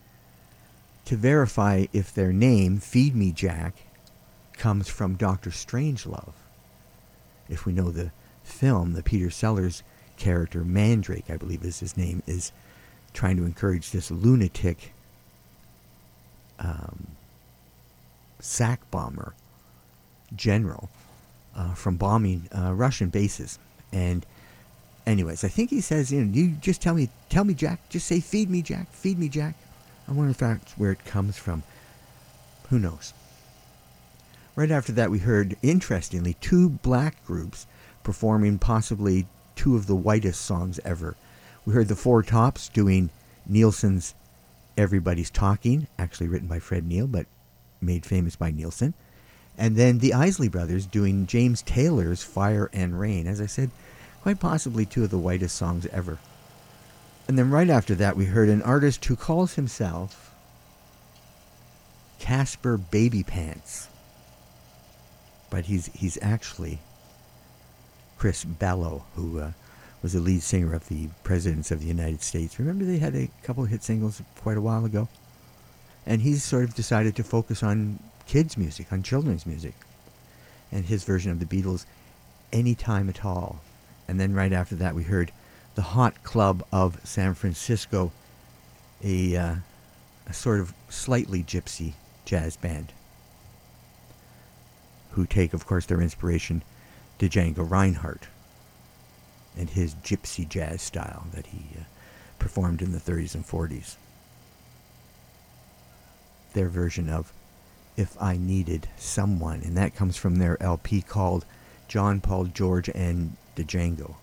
to 1.04 1.16
verify 1.16 1.86
if 1.92 2.12
their 2.12 2.32
name, 2.32 2.78
Feed 2.78 3.14
Me 3.14 3.30
Jack, 3.30 3.74
comes 4.54 4.88
from 4.88 5.16
Dr. 5.16 5.50
Strangelove. 5.50 6.32
If 7.48 7.66
we 7.66 7.72
know 7.72 7.90
the 7.90 8.10
film, 8.42 8.94
the 8.94 9.02
Peter 9.02 9.30
Sellers 9.30 9.82
character, 10.16 10.64
Mandrake, 10.64 11.31
I 11.31 11.37
believe 11.37 11.64
is 11.64 11.81
his 11.81 11.96
name, 11.96 12.22
is 12.26 12.52
trying 13.12 13.37
to 13.37 13.44
encourage 13.44 13.90
this 13.90 14.11
lunatic 14.11 14.92
um, 16.59 17.09
SAC 18.40 18.90
bomber 18.90 19.35
general 20.35 20.88
uh, 21.55 21.74
from 21.74 21.96
bombing 21.96 22.48
uh, 22.57 22.72
Russian 22.74 23.09
bases. 23.09 23.59
And, 23.92 24.26
anyways, 25.07 25.44
I 25.44 25.48
think 25.48 25.70
he 25.70 25.81
says, 25.81 26.12
you 26.12 26.24
know, 26.24 26.33
you 26.33 26.57
just 26.61 26.83
tell 26.83 26.94
me, 26.94 27.09
tell 27.29 27.44
me, 27.44 27.55
Jack, 27.55 27.88
just 27.88 28.07
say, 28.07 28.20
feed 28.20 28.50
me, 28.50 28.62
Jack, 28.62 28.90
feed 28.92 29.18
me, 29.18 29.29
Jack. 29.29 29.55
I 30.09 30.12
wonder 30.12 30.31
if 30.31 30.38
that's 30.38 30.72
where 30.74 30.92
it 30.92 31.05
comes 31.05 31.38
from. 31.38 31.62
Who 32.70 32.79
knows? 32.79 33.12
Right 34.55 34.70
after 34.70 34.92
that, 34.92 35.11
we 35.11 35.18
heard, 35.18 35.57
interestingly, 35.62 36.35
two 36.35 36.70
black 36.70 37.24
groups 37.26 37.66
performing 38.02 38.59
possibly 38.59 39.26
two 39.56 39.74
of 39.74 39.86
the 39.86 39.96
whitest 39.96 40.42
songs 40.42 40.78
ever. 40.84 41.16
We 41.64 41.72
heard 41.72 41.88
the 41.88 41.96
Four 41.96 42.22
Tops 42.22 42.68
doing 42.68 43.10
Nilsson's 43.46 44.14
Everybody's 44.76 45.30
Talking, 45.30 45.88
actually 45.98 46.28
written 46.28 46.46
by 46.46 46.60
Fred 46.60 46.86
Neil, 46.86 47.06
but 47.06 47.26
made 47.80 48.06
famous 48.06 48.36
by 48.36 48.50
Nilsson. 48.50 48.94
And 49.58 49.74
then 49.74 49.98
the 49.98 50.12
Isley 50.12 50.48
Brothers 50.48 50.86
doing 50.86 51.26
James 51.26 51.62
Taylor's 51.62 52.22
Fire 52.22 52.70
and 52.72 53.00
Rain. 53.00 53.26
As 53.26 53.40
I 53.40 53.46
said, 53.46 53.70
quite 54.22 54.38
possibly 54.38 54.84
two 54.84 55.04
of 55.04 55.10
the 55.10 55.18
whitest 55.18 55.56
songs 55.56 55.86
ever. 55.86 56.18
And 57.26 57.38
then 57.38 57.50
right 57.50 57.70
after 57.70 57.94
that, 57.96 58.16
we 58.16 58.26
heard 58.26 58.48
an 58.48 58.62
artist 58.62 59.04
who 59.06 59.16
calls 59.16 59.54
himself 59.54 60.32
Caspar 62.18 62.78
Babypants. 62.78 63.86
But 65.48 65.64
he's, 65.64 65.86
he's 65.94 66.18
actually 66.20 66.80
Chris 68.18 68.44
Ballew, 68.44 69.02
who 69.14 69.40
uh, 69.40 69.52
was 70.02 70.12
the 70.12 70.20
lead 70.20 70.42
singer 70.42 70.74
of 70.74 70.88
the 70.88 71.09
Presidents 71.24 71.70
of 71.70 71.81
the 71.81 71.87
United 71.87 72.22
States. 72.22 72.59
Remember 72.59 72.85
they 72.85 72.98
had 72.98 73.14
a 73.14 73.29
couple 73.42 73.64
of 73.64 73.70
hit 73.70 73.83
singles 73.83 74.22
quite 74.37 74.57
a 74.57 74.61
while 74.61 74.85
ago? 74.85 75.09
And 76.07 76.22
he's 76.22 76.44
sort 76.44 76.64
of 76.64 76.74
decided 76.74 77.16
to 77.16 77.24
focus 77.24 77.62
on 77.62 77.98
kids' 78.26 78.57
music, 78.57 78.92
on 78.92 79.02
children's 79.02 79.46
music. 79.46 79.74
And 80.70 80.85
his 80.85 81.05
version 81.05 81.33
of 81.33 81.40
the 81.40 81.46
Beatles, 81.46 81.85
Anytime 82.52 83.09
at 83.09 83.24
All. 83.24 83.61
And 84.09 84.20
then 84.20 84.35
right 84.35 84.52
after 84.52 84.76
that, 84.76 84.94
we 84.94 85.02
heard 85.02 85.33
the 85.74 85.83
Hot 85.83 86.22
Club 86.22 86.64
of 86.72 87.00
San 87.05 87.35
Francisco, 87.35 88.12
a, 89.02 89.37
uh, 89.37 89.55
a 90.26 90.33
sort 90.33 90.61
of 90.61 90.72
slightly 90.88 91.42
gypsy 91.42 91.94
jazz 92.24 92.57
band, 92.57 92.92
who 95.11 95.26
take, 95.26 95.52
of 95.52 95.66
course, 95.66 95.87
their 95.87 96.00
inspiration 96.00 96.62
to 97.18 97.29
Django 97.29 97.68
Reinhardt 97.68 98.29
and 99.57 99.70
his 99.70 99.94
gypsy 99.96 100.48
jazz 100.48 100.83
style 100.83 101.26
that 101.33 101.46
he 101.46 101.79
uh, 101.79 101.85
performed 102.38 102.83
in 102.83 102.92
the 102.92 102.98
30s 102.98 103.35
and 103.35 103.46
40s. 103.46 103.96
Their 106.52 106.68
version 106.68 107.09
of 107.09 107.33
If 107.96 108.20
I 108.20 108.37
Needed 108.37 108.88
Someone, 108.98 109.62
and 109.62 109.76
that 109.76 109.94
comes 109.94 110.16
from 110.16 110.37
their 110.37 110.62
LP 110.62 111.00
called 111.02 111.44
John 111.88 112.20
Paul 112.20 112.46
George 112.46 112.88
and 112.90 113.37
Django. 113.57 114.16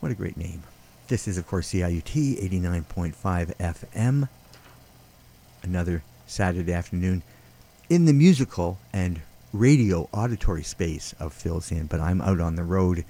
What 0.00 0.12
a 0.12 0.16
great 0.16 0.36
name. 0.36 0.64
This 1.08 1.28
is, 1.28 1.38
of 1.38 1.46
course, 1.46 1.68
CIUT 1.68 2.02
89.5 2.02 3.14
FM. 3.56 4.28
Another 5.62 6.02
Saturday 6.26 6.72
afternoon 6.72 7.22
in 7.88 8.06
the 8.06 8.12
musical 8.12 8.78
and 8.92 9.20
radio 9.52 10.08
auditory 10.12 10.62
space 10.62 11.14
of 11.18 11.32
Phil's 11.32 11.70
Inn, 11.70 11.86
but 11.86 12.00
I'm 12.00 12.20
out 12.20 12.40
on 12.40 12.56
the 12.56 12.64
road, 12.64 13.04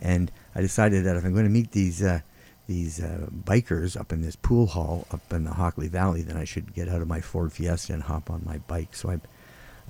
and 0.00 0.30
I 0.54 0.60
decided 0.60 1.04
that 1.04 1.16
if 1.16 1.24
I'm 1.24 1.32
going 1.32 1.44
to 1.44 1.50
meet 1.50 1.72
these 1.72 2.02
uh, 2.02 2.20
these 2.66 3.00
uh, 3.00 3.26
bikers 3.44 3.98
up 3.98 4.12
in 4.12 4.22
this 4.22 4.36
pool 4.36 4.66
hall 4.66 5.06
up 5.10 5.20
in 5.32 5.44
the 5.44 5.54
Hockley 5.54 5.88
Valley, 5.88 6.22
then 6.22 6.36
I 6.36 6.44
should 6.44 6.72
get 6.72 6.88
out 6.88 7.02
of 7.02 7.08
my 7.08 7.20
Ford 7.20 7.52
Fiesta 7.52 7.92
and 7.92 8.02
hop 8.02 8.30
on 8.30 8.42
my 8.44 8.58
bike. 8.58 8.94
So 8.94 9.10
I'm 9.10 9.22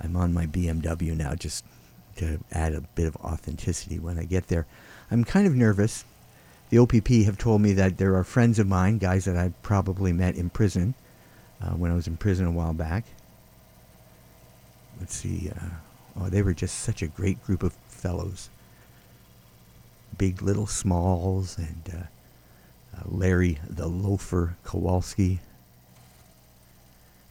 I'm 0.03 0.17
on 0.17 0.33
my 0.33 0.47
BMW 0.47 1.17
now, 1.17 1.35
just 1.35 1.65
to 2.17 2.41
add 2.51 2.75
a 2.75 2.81
bit 2.81 3.07
of 3.07 3.17
authenticity 3.17 3.99
when 3.99 4.19
I 4.19 4.25
get 4.25 4.49
there. 4.49 4.67
I'm 5.11 5.25
kind 5.25 5.47
of 5.47 5.55
nervous. 5.55 6.05
The 6.71 6.79
OPP 6.79 7.09
have 7.27 7.37
told 7.37 7.61
me 7.61 7.73
that 7.75 7.99
there 7.99 8.15
are 8.15 8.25
friends 8.25 8.59
of 8.59 8.67
mine, 8.67 8.99
guys 8.99 9.25
that 9.25 9.37
I 9.37 9.53
probably 9.63 10.13
met 10.13 10.37
in 10.37 10.51
prison 10.51 10.95
uh, 11.61 11.71
when 11.71 11.91
I 11.91 11.95
was 11.95 12.07
in 12.07 12.17
prison 12.17 12.47
a 12.47 12.51
while 12.51 12.73
back. 12.73 13.05
Let's 15.01 15.17
see. 15.17 15.51
Uh, 15.51 15.65
Oh, 16.19 16.29
they 16.29 16.43
were 16.43 16.55
just 16.55 16.79
such 16.81 17.03
a 17.03 17.07
great 17.07 17.43
group 17.45 17.63
of 17.63 17.73
fellows. 17.89 18.51
Big 20.19 20.43
Little 20.43 20.67
Smalls 20.67 21.57
and 21.57 21.83
uh, 21.93 22.97
uh, 22.97 23.03
Larry 23.07 23.59
the 23.69 23.87
Loafer 23.87 24.57
Kowalski. 24.65 25.41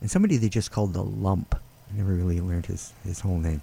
And 0.02 0.10
somebody 0.10 0.38
they 0.38 0.50
just 0.50 0.72
called 0.72 0.94
the 0.94 1.04
Lump. 1.04 1.56
I 1.92 1.98
never 1.98 2.14
really 2.14 2.40
learned 2.40 2.68
his, 2.68 2.94
his 3.04 3.20
whole 3.20 3.40
name. 3.40 3.62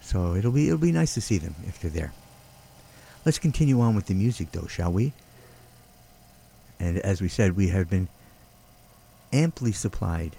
So 0.00 0.34
it'll 0.34 0.52
be 0.52 0.68
it'll 0.68 0.78
be 0.78 0.92
nice 0.92 1.14
to 1.14 1.20
see 1.20 1.36
them 1.38 1.56
if 1.66 1.80
they're 1.80 1.90
there. 1.90 2.12
Let's 3.24 3.40
continue 3.40 3.80
on 3.80 3.96
with 3.96 4.06
the 4.06 4.14
music 4.14 4.52
though, 4.52 4.68
shall 4.68 4.92
we? 4.92 5.12
And 6.78 6.98
as 6.98 7.20
we 7.20 7.28
said, 7.28 7.56
we 7.56 7.68
have 7.68 7.90
been 7.90 8.08
amply 9.32 9.72
supplied 9.72 10.36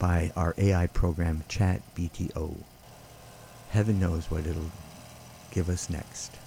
by 0.00 0.32
our 0.34 0.54
AI 0.58 0.88
program 0.88 1.44
Chat 1.46 1.82
BTO. 1.94 2.56
Heaven 3.68 4.00
knows 4.00 4.28
what 4.28 4.46
it'll 4.46 4.72
give 5.52 5.68
us 5.68 5.88
next. 5.88 6.39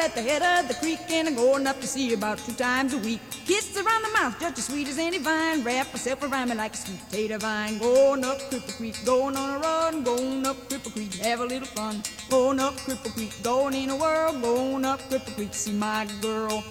At 0.00 0.14
the 0.14 0.22
head 0.22 0.40
of 0.40 0.66
the 0.66 0.72
creek 0.74 0.98
and 1.10 1.28
I'm 1.28 1.34
going 1.34 1.66
up 1.66 1.78
to 1.82 1.86
see 1.86 2.08
her 2.08 2.14
about 2.14 2.38
two 2.38 2.54
times 2.54 2.94
a 2.94 2.98
week. 2.98 3.20
Kiss 3.44 3.76
around 3.76 4.02
the 4.02 4.08
mouth, 4.08 4.40
just 4.40 4.56
as 4.56 4.64
sweet 4.64 4.88
as 4.88 4.98
any 4.98 5.18
vine. 5.18 5.62
Wrap 5.62 5.92
myself 5.92 6.22
around 6.22 6.48
me 6.48 6.54
like 6.54 6.72
a 6.72 6.76
sweet 6.78 7.00
potato 7.10 7.36
vine. 7.36 7.76
Going 7.76 8.24
up 8.24 8.38
Cripple 8.50 8.76
Creek, 8.78 8.96
going 9.04 9.36
on 9.36 9.56
a 9.56 9.58
run, 9.58 10.02
going 10.02 10.46
up 10.46 10.56
Cripple 10.70 10.94
Creek, 10.94 11.12
have 11.16 11.40
a 11.40 11.44
little 11.44 11.68
fun. 11.68 12.02
Going 12.30 12.60
up 12.60 12.74
Cripple 12.76 13.12
Creek, 13.12 13.42
going 13.42 13.74
in 13.74 13.88
the 13.90 13.96
world, 13.96 14.40
going 14.40 14.86
up 14.86 15.00
Cripple 15.10 15.34
Creek, 15.34 15.52
see 15.52 15.72
my 15.72 16.08
girl. 16.22 16.64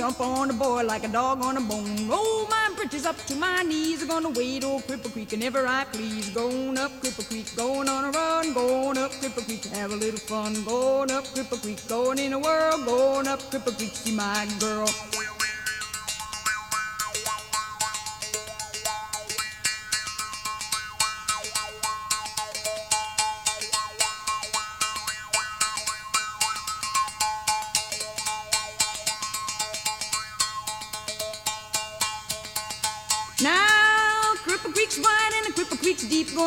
Jump 0.00 0.20
on 0.22 0.48
the 0.48 0.54
boy 0.54 0.82
like 0.82 1.04
a 1.04 1.08
dog 1.08 1.42
on 1.42 1.58
a 1.58 1.60
bone. 1.60 2.08
Roll 2.08 2.48
my 2.48 2.70
britches 2.74 3.04
up 3.04 3.18
to 3.26 3.34
my 3.36 3.62
knees, 3.62 4.00
I'm 4.00 4.08
gonna 4.08 4.30
wade 4.30 4.64
old 4.64 4.82
oh, 4.82 4.92
Cripple 4.92 5.12
Creek 5.12 5.30
whenever 5.30 5.66
I 5.66 5.84
please. 5.92 6.30
Going 6.30 6.78
up 6.78 6.90
Cripple 7.02 7.28
Creek, 7.28 7.54
going 7.54 7.86
on 7.86 8.06
a 8.06 8.10
run, 8.10 8.54
going 8.54 8.96
up 8.96 9.10
Cripple 9.10 9.44
Creek, 9.44 9.62
have 9.76 9.92
a 9.92 9.96
little 9.96 10.18
fun. 10.18 10.54
Going 10.64 11.10
up 11.10 11.24
Cripple 11.24 11.60
Creek, 11.60 11.86
going 11.86 12.18
in 12.18 12.30
the 12.30 12.38
world, 12.38 12.86
going 12.86 13.28
up 13.28 13.40
Cripple 13.50 13.76
Creek, 13.76 13.94
see 13.94 14.16
my 14.16 14.48
girl. 14.58 14.88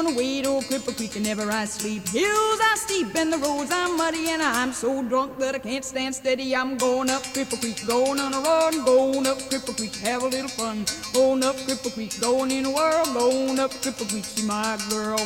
Creek's 0.03 0.15
deep. 0.15 0.15
Gonna 0.15 0.17
wade 0.17 0.47
old 0.47 0.63
oh, 0.63 0.67
Cripple 0.67 0.95
Creek 0.95 1.13
whenever 1.15 1.49
I 1.51 1.65
sleep. 1.65 2.07
Hills 2.09 2.59
are 2.59 2.77
steep 2.77 3.15
and 3.15 3.31
the 3.31 3.37
roads 3.37 3.71
are 3.71 3.89
muddy, 3.89 4.29
and 4.29 4.41
I'm 4.41 4.73
so 4.73 5.03
drunk 5.03 5.37
that 5.39 5.55
I 5.55 5.59
can't 5.59 5.85
stand 5.85 6.15
steady. 6.15 6.55
I'm 6.55 6.77
going 6.77 7.09
up 7.09 7.23
Cripple 7.23 7.59
Creek, 7.59 7.85
going 7.87 8.19
on 8.19 8.33
a 8.33 8.39
run, 8.39 8.85
going 8.85 9.27
up 9.27 9.37
Cripple 9.37 9.75
Creek, 9.75 9.95
have 9.97 10.23
a 10.23 10.27
little 10.27 10.49
fun. 10.49 10.85
Going 11.13 11.43
up 11.43 11.55
Cripple 11.55 11.93
Creek, 11.93 12.19
going 12.19 12.51
in 12.51 12.63
the 12.63 12.71
world, 12.71 13.07
going 13.13 13.59
up 13.59 13.71
Cripple 13.71 14.09
Creek, 14.09 14.25
see 14.25 14.45
my 14.45 14.77
girl. 14.89 15.19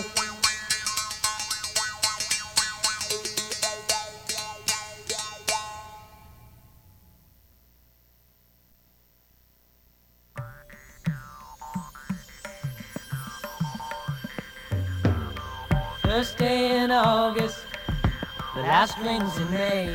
Last 18.78 18.99
rains 18.99 19.36
in 19.39 19.49
May. 19.49 19.88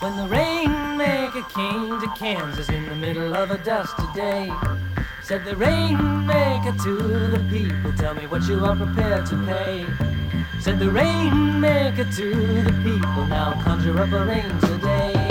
When 0.00 0.14
the 0.18 0.28
rainmaker 0.28 1.44
came 1.44 1.98
to 1.98 2.08
Kansas 2.14 2.68
in 2.68 2.84
the 2.84 2.94
middle 2.94 3.34
of 3.34 3.50
a 3.50 3.56
dusty 3.56 4.02
day. 4.14 4.52
Said 5.22 5.46
the 5.46 5.56
rainmaker 5.56 6.72
to 6.84 6.94
the 7.34 7.42
people, 7.48 7.90
tell 7.94 8.14
me 8.14 8.26
what 8.26 8.42
you 8.42 8.62
are 8.66 8.76
prepared 8.76 9.24
to 9.28 9.36
pay. 9.46 9.86
Said 10.60 10.78
the 10.78 10.90
rainmaker 10.90 12.04
to 12.04 12.28
the 12.68 12.74
people, 12.84 13.24
now 13.28 13.58
conjure 13.64 13.98
up 13.98 14.12
a 14.12 14.26
rain 14.26 14.58
today. 14.60 15.21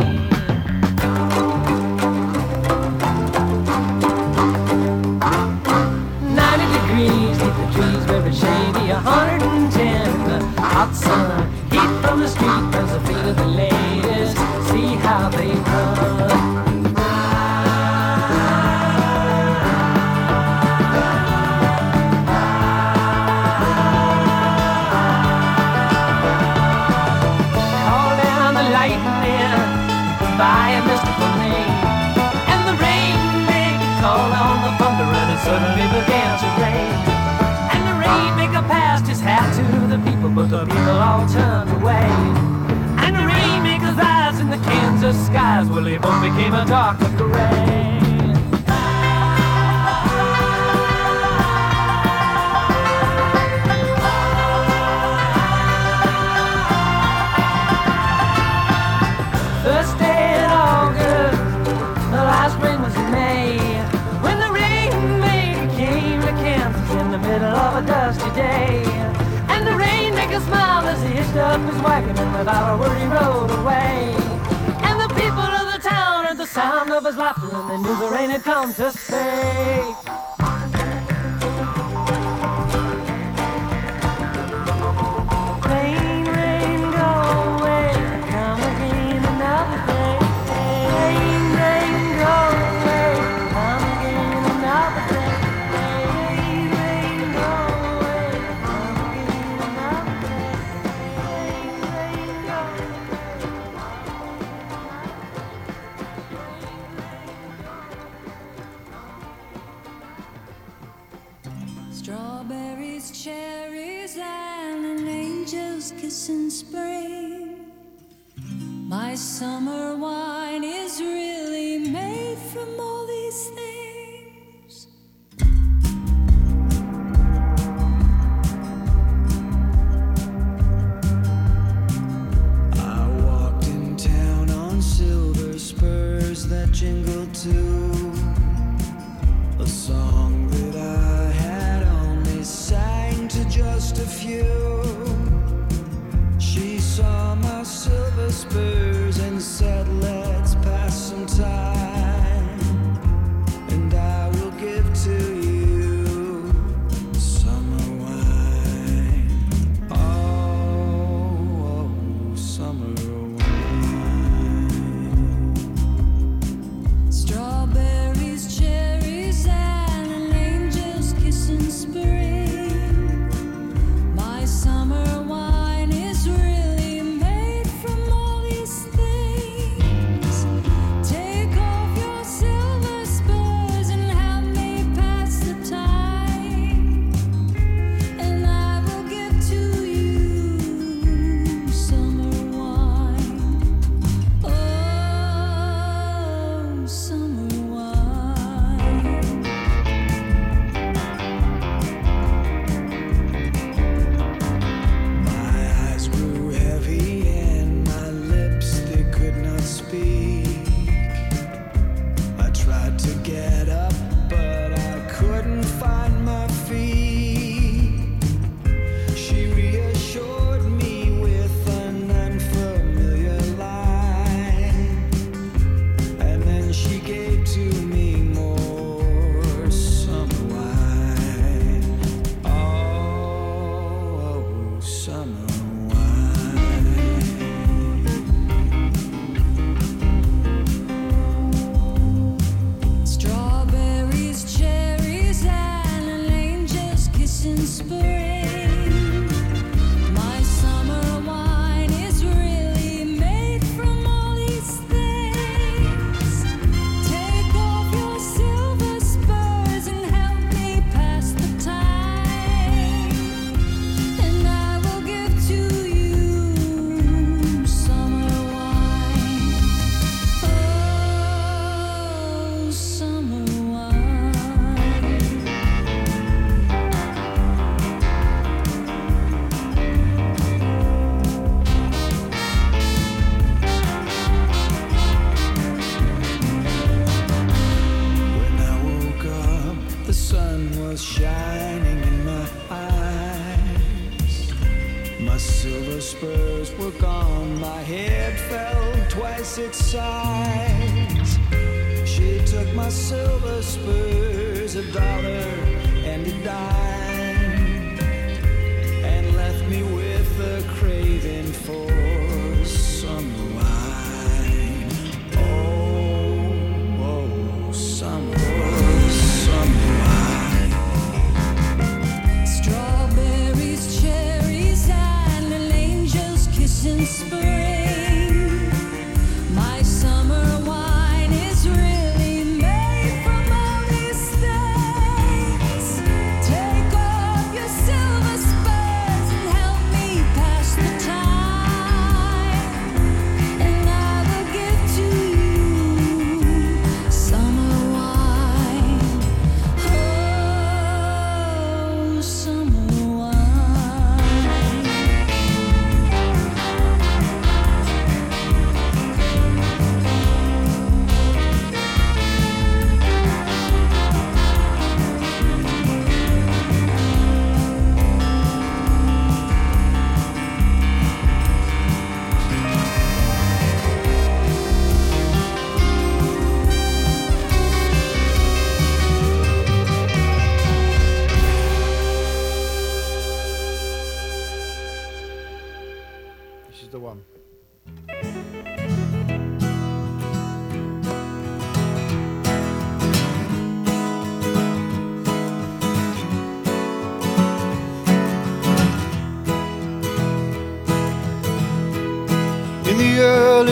Rain 78.22 78.30
had 78.30 78.44
come 78.44 78.72
to 78.74 78.92
stay. 78.92 79.91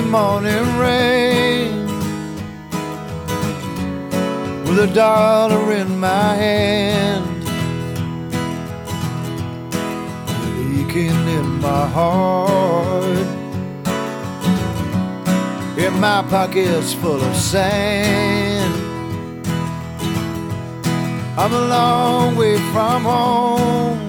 Morning 0.09 0.77
rain. 0.79 1.85
With 4.65 4.79
a 4.79 4.91
dollar 4.93 5.73
in 5.73 5.99
my 5.99 6.33
hand. 6.33 7.43
Leaking 10.57 11.27
in 11.37 11.61
my 11.61 11.85
heart. 11.87 13.27
And 15.77 16.01
my 16.01 16.23
pockets 16.29 16.93
full 16.95 17.21
of 17.21 17.35
sand. 17.35 18.73
I'm 21.37 21.53
a 21.53 21.65
long 21.67 22.35
way 22.35 22.57
from 22.73 23.03
home. 23.03 23.99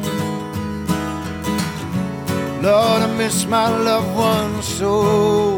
Lord, 2.63 3.03
I 3.03 3.15
miss 3.19 3.47
my 3.47 3.69
loved 3.69 4.17
ones 4.17 4.67
so. 4.67 5.50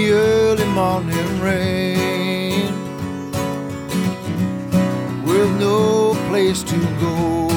The 0.00 0.12
early 0.12 0.64
morning 0.80 1.40
rain, 1.40 2.72
with 5.26 5.50
no 5.60 6.14
place 6.28 6.62
to 6.62 6.78
go. 7.04 7.48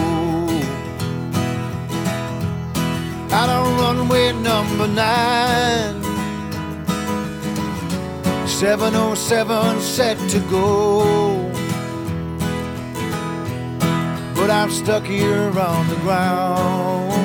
Out 3.31 3.49
on 3.49 3.65
runway 3.79 4.33
number 4.33 4.87
nine, 4.87 6.03
707 8.47 9.79
set 9.79 10.17
to 10.29 10.39
go. 10.49 10.69
But 14.35 14.49
I'm 14.49 14.69
stuck 14.69 15.05
here 15.05 15.47
on 15.71 15.87
the 15.87 15.99
ground 16.05 17.23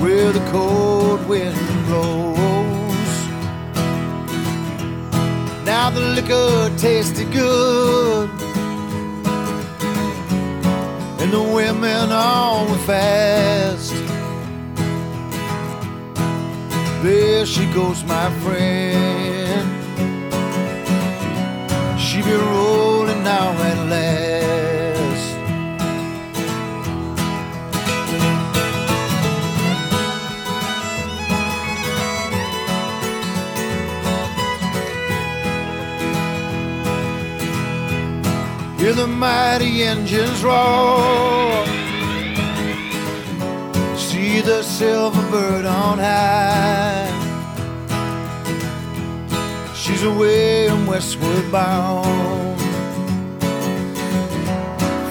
where 0.00 0.30
the 0.30 0.44
cold 0.50 1.26
wind 1.26 1.56
blows. 1.86 2.35
Now 5.78 5.90
the 5.90 6.00
liquor 6.00 6.72
tasted 6.78 7.30
good, 7.30 8.30
and 11.20 11.30
the 11.30 11.42
women 11.58 12.10
all 12.10 12.64
were 12.66 12.84
fast. 12.92 13.92
There 17.02 17.44
she 17.44 17.66
goes, 17.74 18.02
my 18.04 18.30
friend. 18.42 19.66
She 22.00 22.22
be 22.22 22.32
rolling 22.32 23.22
now 23.22 23.50
at 23.70 23.78
last. 23.90 24.25
Hear 38.86 38.94
the 38.94 39.08
mighty 39.08 39.82
engines 39.82 40.44
roar. 40.44 41.66
See 43.96 44.40
the 44.40 44.62
silver 44.62 45.28
bird 45.28 45.64
on 45.64 45.98
high. 45.98 47.10
She's 49.74 50.04
away 50.04 50.68
and 50.68 50.86
westward 50.86 51.50
bound. 51.50 52.60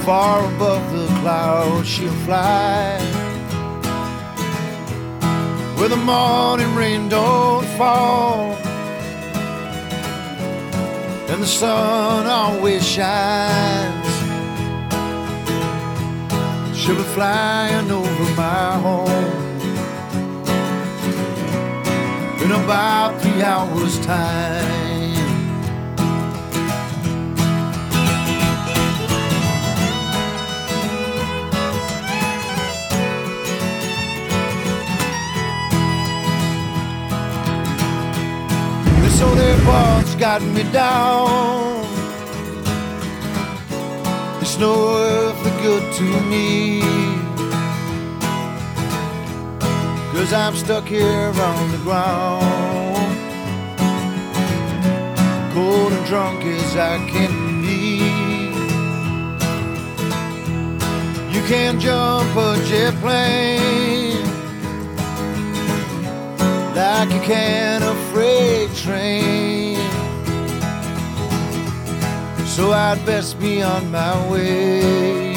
Far 0.05 0.45
above 0.55 0.83
the 0.93 1.07
clouds 1.19 1.85
she'll 1.85 2.13
fly. 2.23 2.97
Where 5.75 5.89
the 5.89 5.97
morning 5.97 6.73
rain 6.75 7.09
don't 7.09 7.65
fall. 7.77 8.44
And 11.35 11.43
the 11.43 11.47
sun 11.47 12.27
always 12.27 12.87
shines. 12.87 14.07
She'll 16.73 16.95
be 16.95 17.03
flying 17.03 17.91
over 17.91 18.35
my 18.37 18.79
home 18.79 19.09
in 22.41 22.51
about 22.53 23.19
three 23.21 23.41
hours' 23.41 23.99
time. 24.05 24.74
This 39.25 39.33
old 39.33 39.39
airport's 39.39 40.15
got 40.15 40.41
me 40.41 40.63
down. 40.71 41.83
It's 44.41 44.57
no 44.59 44.97
earthly 44.97 45.51
good 45.63 45.93
to 45.93 46.03
me. 46.29 46.81
Cause 50.13 50.31
I'm 50.31 50.55
stuck 50.55 50.85
here 50.85 51.33
on 51.49 51.71
the 51.71 51.77
ground. 51.79 53.15
Cold 55.53 55.91
and 55.91 56.05
drunk 56.05 56.45
as 56.45 56.75
I 56.75 56.97
can 57.09 57.61
be. 57.61 57.97
You 61.33 61.41
can't 61.47 61.79
jump 61.79 62.35
a 62.35 62.63
jet 62.67 62.93
plane 63.01 64.04
like 66.75 67.09
you 67.09 67.21
can 67.21 67.81
a 67.83 67.95
freight 68.11 68.73
train. 68.75 69.77
So 72.45 72.71
I'd 72.71 73.01
best 73.05 73.39
be 73.39 73.61
on 73.61 73.91
my 73.91 74.29
way. 74.29 75.35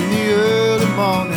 In 0.00 0.10
the 0.10 0.32
early 0.32 0.86
morning 0.94 1.31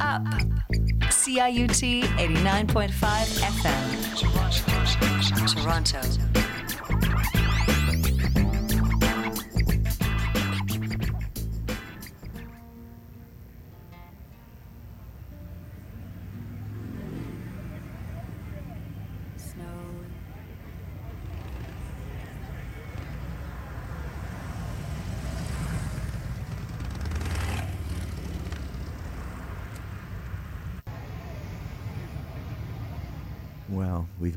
up. 0.00 0.22
CIUT 1.10 2.02
89.5 2.18 2.90
FM. 3.40 3.88
Toronto. 5.54 6.00
Toronto. 6.00 6.37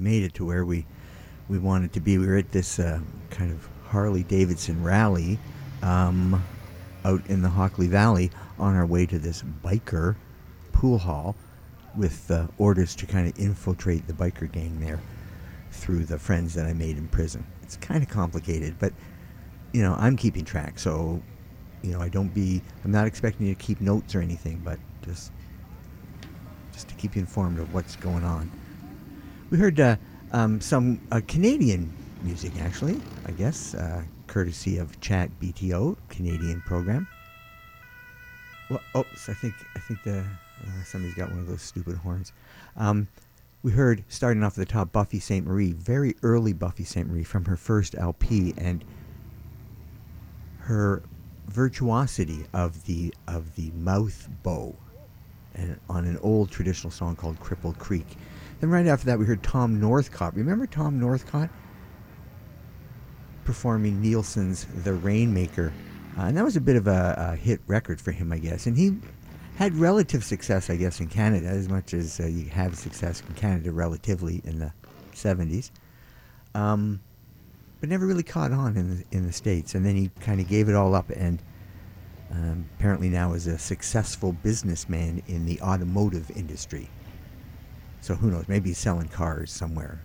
made 0.02 0.24
it 0.24 0.34
to 0.36 0.46
where 0.46 0.66
we 0.66 0.86
we 1.48 1.60
wanted 1.60 1.94
to 1.94 2.00
be. 2.00 2.18
We 2.18 2.28
were 2.28 2.38
at 2.38 2.52
this 2.52 2.80
uh, 2.80 3.00
kind 3.30 3.52
of 3.52 3.68
Harley 3.86 4.24
Davidson 4.24 4.82
rally 4.84 5.38
um, 5.82 6.44
out 7.04 7.26
in 7.28 7.42
the 7.42 7.50
Hockley 7.50 7.88
Valley 7.88 8.32
on 8.58 8.76
our 8.76 8.86
way 8.86 9.06
to 9.06 9.20
this 9.20 9.44
biker 9.64 10.16
pool 10.72 10.98
hall 10.98 11.36
with 11.96 12.32
uh, 12.32 12.48
orders 12.58 12.96
to 12.96 13.06
kind 13.06 13.28
of 13.28 13.38
infiltrate 13.38 14.08
the 14.08 14.14
biker 14.14 14.50
gang 14.50 14.80
there 14.80 15.02
through 15.72 16.06
the 16.06 16.18
friends 16.18 16.54
that 16.54 16.66
I 16.66 16.74
made 16.74 16.98
in 16.98 17.08
prison. 17.08 17.46
It's 17.64 17.76
kind 17.78 18.04
of 18.04 18.10
complicated, 18.10 18.76
but 18.80 18.94
you 19.74 19.82
know, 19.82 19.96
I'm 19.98 20.16
keeping 20.16 20.46
track, 20.46 20.80
so 20.80 21.22
you 21.82 21.92
know, 21.92 22.02
I 22.02 22.10
don't 22.10 22.34
be 22.34 22.62
I'm 22.86 22.92
not 22.92 23.08
expecting 23.08 23.48
you 23.48 23.56
to 23.56 23.62
keep 23.62 23.82
notes 23.82 24.16
or 24.16 24.22
anything, 24.22 24.62
but 24.64 24.80
just 25.04 25.32
just 26.72 26.88
to 26.88 26.96
keep 26.96 27.16
you 27.16 27.22
informed 27.22 27.60
of 27.60 27.74
what's 27.74 27.96
going 27.98 28.24
on. 28.24 28.52
We 29.52 29.58
heard 29.58 29.82
uh, 29.82 29.98
um, 30.32 30.62
some 30.62 31.02
uh, 31.12 31.20
Canadian 31.28 31.92
music, 32.24 32.54
actually, 32.62 33.02
I 33.26 33.32
guess, 33.32 33.76
uh, 33.76 34.02
courtesy 34.28 34.78
of 34.78 34.98
Chat 35.02 35.30
BTO, 35.42 35.98
Canadian 36.08 36.62
program. 36.62 37.06
Well, 38.70 38.80
oh, 38.96 39.02
oops, 39.02 39.28
I 39.28 39.34
think 39.34 39.54
I 39.76 39.80
think 39.80 40.04
the 40.04 40.20
uh, 40.20 40.84
somebody's 40.86 41.16
got 41.16 41.30
one 41.32 41.40
of 41.40 41.48
those 41.48 41.62
stupid 41.62 41.98
horns. 41.98 42.32
Um, 42.78 43.10
we 43.62 43.74
heard 43.74 44.06
starting 44.08 44.42
off 44.42 44.54
at 44.54 44.66
the 44.66 44.66
top 44.66 44.94
Buffy 44.94 45.20
Sainte-Marie, 45.20 45.74
very 45.74 46.16
early 46.24 46.54
Buffy 46.54 46.86
Sainte-Marie 46.86 47.26
from 47.26 47.44
her 47.44 47.58
first 47.58 47.94
LP, 47.96 48.54
and 48.58 48.86
her 50.60 51.04
virtuosity 51.48 52.46
of 52.54 52.86
the 52.86 53.14
of 53.28 53.56
the 53.56 53.72
mouth 53.72 54.30
bow, 54.44 54.78
and 55.54 55.78
on 55.90 56.06
an 56.06 56.18
old 56.20 56.50
traditional 56.52 56.90
song 56.90 57.18
called 57.18 57.38
Cripple 57.42 57.78
Creek. 57.78 58.16
Then 58.62 58.70
right 58.70 58.88
after 58.88 59.08
that, 59.08 59.20
we 59.20 59.26
heard 59.26 59.44
Tom 59.44 59.80
Northcott. 59.80 60.36
Remember 60.36 60.68
Tom 60.68 61.00
Northcott 61.00 61.50
performing 63.44 64.02
Nilsson's 64.02 64.66
"The 64.84 64.94
Rainmaker," 64.94 65.74
uh, 66.18 66.22
and 66.22 66.38
that 66.38 66.44
was 66.44 66.56
a 66.56 66.62
bit 66.62 66.76
of 66.76 66.88
a, 66.88 67.16
a 67.18 67.36
hit 67.36 67.60
record 67.68 68.00
for 68.00 68.12
him, 68.12 68.32
I 68.32 68.38
guess. 68.38 68.68
And 68.68 68.78
he 68.78 68.98
had 69.56 69.76
relative 69.76 70.24
success, 70.24 70.70
I 70.70 70.76
guess, 70.76 71.00
in 71.00 71.08
Canada, 71.08 71.48
as 71.48 71.68
much 71.68 71.94
as 71.94 72.20
uh, 72.20 72.28
you 72.28 72.46
have 72.50 72.78
success 72.78 73.22
in 73.28 73.36
Canada 73.36 73.72
relatively 73.72 74.42
in 74.46 74.60
the 74.60 74.72
70s. 75.14 75.72
Um, 76.56 77.02
but 77.80 77.90
never 77.90 78.06
really 78.06 78.24
caught 78.24 78.52
on 78.52 78.78
in 78.78 78.98
the, 78.98 79.04
in 79.12 79.26
the 79.26 79.34
States. 79.34 79.76
And 79.76 79.86
then 79.86 79.96
he 79.96 80.12
kind 80.20 80.40
of 80.40 80.48
gave 80.48 80.70
it 80.70 80.76
all 80.76 80.94
up 80.94 81.10
and 81.10 81.42
um, 82.32 82.70
apparently 82.78 83.10
now 83.10 83.34
is 83.34 83.48
a 83.48 83.58
successful 83.58 84.32
businessman 84.32 85.22
in 85.28 85.46
the 85.46 85.60
automotive 85.62 86.32
industry. 86.32 86.90
So 88.02 88.16
who 88.16 88.32
knows? 88.32 88.48
Maybe 88.48 88.70
he's 88.70 88.80
selling 88.80 89.08
cars 89.08 89.52
somewhere. 89.52 90.02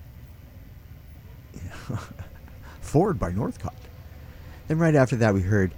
Ford 2.80 3.18
by 3.18 3.32
Northcott. 3.32 3.74
Then 4.68 4.78
right 4.78 4.94
after 4.94 5.16
that, 5.16 5.34
we 5.34 5.40
heard 5.40 5.72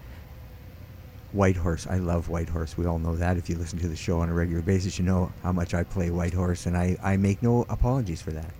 Whitehorse. 1.32 1.86
I 1.86 1.98
love 1.98 2.28
Whitehorse. 2.28 2.76
We 2.76 2.86
all 2.86 2.98
know 2.98 3.16
that. 3.16 3.36
If 3.36 3.48
you 3.48 3.56
listen 3.56 3.78
to 3.80 3.88
the 3.88 3.96
show 3.96 4.20
on 4.20 4.28
a 4.28 4.34
regular 4.34 4.62
basis, 4.62 4.98
you 4.98 5.04
know 5.04 5.32
how 5.42 5.52
much 5.52 5.74
I 5.74 5.82
play 5.84 6.10
Whitehorse, 6.10 6.66
and 6.66 6.76
I, 6.76 6.96
I 7.02 7.16
make 7.16 7.42
no 7.42 7.66
apologies 7.68 8.22
for 8.22 8.30
that. 8.32 8.52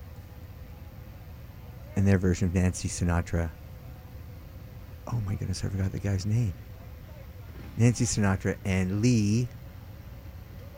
And 1.97 2.07
their 2.07 2.19
version 2.19 2.49
of 2.49 2.55
Nancy 2.55 2.89
Sinatra. 2.89 3.51
Oh 5.07 5.21
my 5.27 5.35
goodness, 5.35 5.65
I 5.65 5.69
forgot 5.69 5.91
the 5.93 5.99
guy's 5.99 6.27
name. 6.27 6.53
Nancy 7.79 8.05
Sinatra 8.05 8.57
and 8.65 9.01
Lee. 9.01 9.49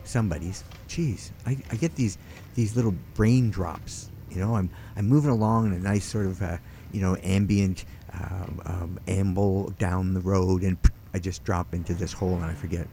Somebody's. 0.03 0.63
Jeez, 0.87 1.31
I, 1.45 1.57
I 1.69 1.75
get 1.75 1.95
these 1.95 2.17
these 2.55 2.75
little 2.75 2.95
brain 3.13 3.49
drops. 3.49 4.09
You 4.29 4.37
know, 4.37 4.55
I'm 4.55 4.69
I'm 4.95 5.07
moving 5.07 5.31
along 5.31 5.67
in 5.67 5.73
a 5.73 5.79
nice 5.79 6.05
sort 6.05 6.25
of 6.25 6.41
uh, 6.41 6.57
you 6.91 7.01
know 7.01 7.17
ambient 7.23 7.85
um, 8.13 8.61
um, 8.65 8.99
amble 9.07 9.71
down 9.71 10.13
the 10.13 10.21
road, 10.21 10.63
and 10.63 10.77
I 11.13 11.19
just 11.19 11.43
drop 11.43 11.73
into 11.73 11.93
this 11.93 12.13
hole 12.13 12.35
and 12.35 12.45
I 12.45 12.53
forget 12.53 12.87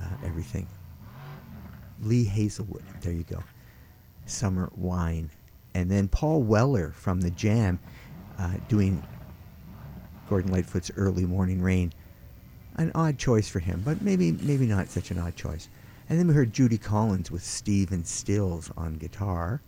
uh, 0.00 0.04
everything. 0.24 0.66
Lee 2.02 2.24
Hazlewood. 2.24 2.84
There 3.00 3.12
you 3.12 3.24
go. 3.24 3.42
Summer 4.26 4.70
Wine. 4.76 5.30
And 5.74 5.90
then 5.90 6.08
Paul 6.08 6.42
Weller 6.42 6.92
from 6.92 7.20
The 7.20 7.30
Jam 7.30 7.78
uh, 8.38 8.54
doing 8.68 9.02
Gordon 10.28 10.52
Lightfoot's 10.52 10.90
Early 10.96 11.24
Morning 11.24 11.60
Rain. 11.60 11.92
An 12.76 12.90
odd 12.94 13.18
choice 13.18 13.48
for 13.48 13.60
him, 13.60 13.82
but 13.84 14.02
maybe 14.02 14.32
maybe 14.32 14.66
not 14.66 14.88
such 14.88 15.12
an 15.12 15.18
odd 15.18 15.36
choice. 15.36 15.68
And 16.08 16.18
then 16.18 16.28
we 16.28 16.34
heard 16.34 16.52
Judy 16.52 16.78
Collins 16.78 17.30
with 17.30 17.44
Stephen 17.44 18.04
Stills 18.04 18.70
on 18.76 18.94
guitar 18.94 19.62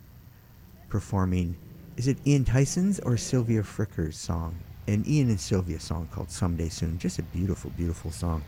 performing 0.89 1.57
is 1.97 2.07
it 2.07 2.19
Ian 2.27 2.45
Tyson's 2.45 2.99
or 2.99 3.17
Sylvia 3.17 3.63
Fricker's 3.63 4.17
song? 4.17 4.59
An 4.87 5.03
Ian 5.07 5.29
and 5.29 5.39
Sylvia 5.39 5.79
song 5.79 6.07
called 6.11 6.29
Someday 6.29 6.69
Soon. 6.69 6.99
Just 6.99 7.17
a 7.17 7.23
beautiful, 7.23 7.71
beautiful 7.71 8.11
song. 8.11 8.43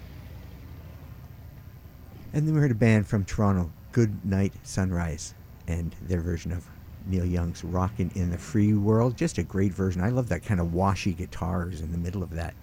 And 2.32 2.48
then 2.48 2.54
we 2.54 2.62
heard 2.62 2.70
a 2.70 2.76
band 2.76 3.08
from 3.08 3.26
Toronto, 3.26 3.72
Good 3.92 4.24
Night 4.24 4.54
Sunrise, 4.62 5.34
and 5.68 5.96
their 6.04 6.22
version 6.22 6.52
of 6.52 6.64
Neil 7.08 7.26
Young's 7.26 7.64
Rockin' 7.64 8.12
in 8.14 8.30
the 8.30 8.38
Free 8.38 8.76
World. 8.76 9.18
Just 9.18 9.40
a 9.40 9.44
great 9.44 9.74
version. 9.74 10.04
I 10.04 10.10
love 10.10 10.30
that 10.30 10.46
kind 10.46 10.60
of 10.60 10.72
washy 10.72 11.14
guitars 11.14 11.82
in 11.82 11.92
the 11.92 11.98
middle 11.98 12.22
of 12.22 12.30
that. 12.36 12.54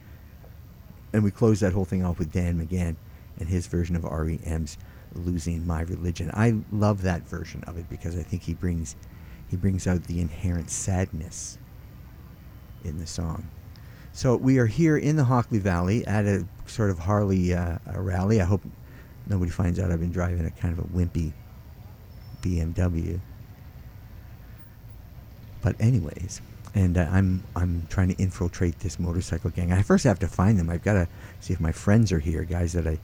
And 1.13 1.25
we 1.25 1.33
closed 1.33 1.63
that 1.63 1.73
whole 1.73 1.85
thing 1.85 2.05
off 2.05 2.21
with 2.21 2.31
Dan 2.31 2.65
McGann 2.65 2.95
and 3.41 3.49
his 3.49 3.67
version 3.67 3.97
of 3.97 4.05
REM's 4.05 4.79
Losing 5.17 5.67
My 5.67 5.83
Religion. 5.83 6.31
I 6.35 6.57
love 6.73 7.03
that 7.03 7.23
version 7.23 7.65
of 7.67 7.79
it 7.79 7.89
because 7.89 8.17
I 8.17 8.23
think 8.23 8.43
he 8.43 8.55
brings 8.55 8.97
he 9.49 9.57
brings 9.57 9.87
out 9.87 10.05
the 10.05 10.21
inherent 10.21 10.71
sadness 10.71 11.59
in 12.85 12.99
the 12.99 13.07
song. 13.07 13.49
So 14.13 14.37
we 14.37 14.59
are 14.59 14.67
here 14.67 14.97
in 14.97 15.17
the 15.17 15.25
Hockley 15.25 15.59
Valley 15.59 16.07
at 16.07 16.25
a 16.25 16.47
sort 16.67 16.91
of 16.91 16.99
Harley 16.99 17.55
uh, 17.55 17.79
rally. 17.95 18.41
I 18.41 18.45
hope 18.45 18.63
nobody 19.27 19.51
finds 19.51 19.79
out 19.79 19.91
I've 19.91 20.01
been 20.01 20.11
driving 20.11 20.47
a 20.47 20.51
kind 20.51 20.77
of 20.77 20.85
a 20.85 20.89
wimpy 20.89 21.33
BMW. 22.43 23.21
But 25.63 25.77
anyways, 25.81 26.41
and 26.75 26.97
uh, 26.97 27.09
I'm 27.11 27.43
I'm 27.55 27.87
trying 27.89 28.09
to 28.09 28.23
infiltrate 28.23 28.81
this 28.81 28.99
motorcycle 28.99 29.51
gang. 29.51 29.73
I 29.73 29.83
first 29.83 30.05
have 30.05 30.19
to 30.21 30.29
find 30.29 30.59
them. 30.59 30.71
I've 30.71 30.85
got 30.85 30.95
to 30.95 31.09
see 31.41 31.53
if 31.53 31.61
my 31.61 31.73
friends 31.73 32.13
are 32.13 32.19
here, 32.19 32.45
guys 32.45 32.73
that 32.75 32.87
I 32.87 32.99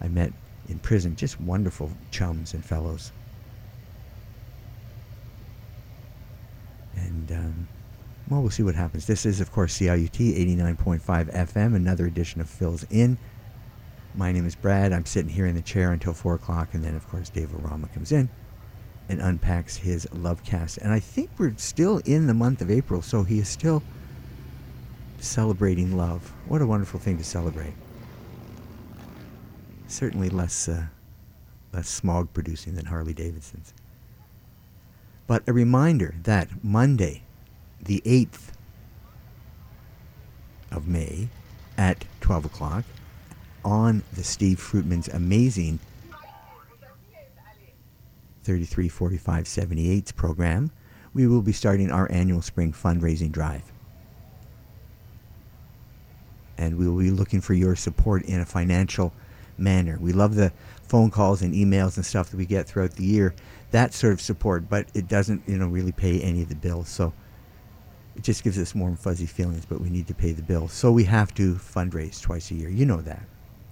I 0.00 0.08
met 0.08 0.32
in 0.68 0.78
prison. 0.78 1.16
Just 1.16 1.40
wonderful 1.40 1.90
chums 2.10 2.54
and 2.54 2.64
fellows. 2.64 3.12
And 6.96 7.32
um, 7.32 7.68
well, 8.30 8.42
we'll 8.42 8.50
see 8.50 8.62
what 8.62 8.76
happens. 8.76 9.06
This 9.06 9.26
is, 9.26 9.40
of 9.40 9.50
course, 9.50 9.76
CIUT 9.76 10.10
89.5 10.10 11.02
FM, 11.02 11.74
another 11.74 12.06
edition 12.06 12.40
of 12.40 12.48
Phil's 12.48 12.86
Inn. 12.88 13.18
My 14.14 14.30
name 14.30 14.46
is 14.46 14.54
Brad. 14.54 14.92
I'm 14.92 15.04
sitting 15.04 15.30
here 15.30 15.46
in 15.46 15.56
the 15.56 15.62
chair 15.62 15.92
until 15.92 16.12
4 16.12 16.34
o'clock, 16.34 16.74
and 16.74 16.84
then, 16.84 16.94
of 16.94 17.08
course, 17.08 17.28
Dave 17.28 17.48
Orama 17.48 17.92
comes 17.92 18.12
in 18.12 18.28
and 19.08 19.20
unpacks 19.20 19.76
his 19.76 20.06
love 20.12 20.44
cast. 20.44 20.78
And 20.78 20.92
I 20.92 21.00
think 21.00 21.30
we're 21.38 21.54
still 21.56 21.98
in 22.04 22.28
the 22.28 22.34
month 22.34 22.60
of 22.62 22.70
April, 22.70 23.02
so 23.02 23.24
he 23.24 23.40
is 23.40 23.48
still 23.48 23.82
celebrating 25.18 25.96
love. 25.96 26.32
What 26.46 26.62
a 26.62 26.66
wonderful 26.66 27.00
thing 27.00 27.18
to 27.18 27.24
celebrate. 27.24 27.74
Certainly 29.90 30.30
less, 30.30 30.68
uh, 30.68 30.84
less 31.72 31.88
smog 31.88 32.32
producing 32.32 32.76
than 32.76 32.86
Harley 32.86 33.12
Davidson's. 33.12 33.74
But 35.26 35.42
a 35.48 35.52
reminder 35.52 36.14
that 36.22 36.48
Monday, 36.62 37.24
the 37.82 38.00
8th 38.06 38.52
of 40.70 40.86
May 40.86 41.28
at 41.76 42.04
12 42.20 42.44
o'clock 42.44 42.84
on 43.64 44.04
the 44.12 44.22
Steve 44.22 44.58
Fruitman's 44.58 45.08
amazing 45.08 45.80
334578's 48.44 50.12
program, 50.12 50.70
we 51.12 51.26
will 51.26 51.42
be 51.42 51.52
starting 51.52 51.90
our 51.90 52.10
annual 52.12 52.42
spring 52.42 52.72
fundraising 52.72 53.32
drive. 53.32 53.64
And 56.56 56.78
we 56.78 56.86
will 56.88 56.98
be 56.98 57.10
looking 57.10 57.40
for 57.40 57.54
your 57.54 57.74
support 57.74 58.22
in 58.22 58.38
a 58.38 58.46
financial 58.46 59.12
manner. 59.60 59.98
We 60.00 60.12
love 60.12 60.34
the 60.34 60.52
phone 60.88 61.10
calls 61.10 61.42
and 61.42 61.54
emails 61.54 61.96
and 61.96 62.04
stuff 62.04 62.30
that 62.30 62.36
we 62.36 62.46
get 62.46 62.66
throughout 62.66 62.92
the 62.92 63.04
year, 63.04 63.34
that 63.70 63.94
sort 63.94 64.12
of 64.12 64.20
support, 64.20 64.68
but 64.68 64.88
it 64.94 65.08
doesn't, 65.08 65.42
you 65.46 65.58
know, 65.58 65.68
really 65.68 65.92
pay 65.92 66.20
any 66.20 66.42
of 66.42 66.48
the 66.48 66.54
bills. 66.54 66.88
So 66.88 67.12
it 68.16 68.24
just 68.24 68.42
gives 68.42 68.58
us 68.58 68.74
warm, 68.74 68.96
fuzzy 68.96 69.26
feelings, 69.26 69.64
but 69.64 69.80
we 69.80 69.90
need 69.90 70.06
to 70.08 70.14
pay 70.14 70.32
the 70.32 70.42
bills. 70.42 70.72
So 70.72 70.90
we 70.90 71.04
have 71.04 71.32
to 71.34 71.54
fundraise 71.54 72.20
twice 72.20 72.50
a 72.50 72.54
year. 72.54 72.68
You 72.68 72.86
know 72.86 73.00
that. 73.02 73.22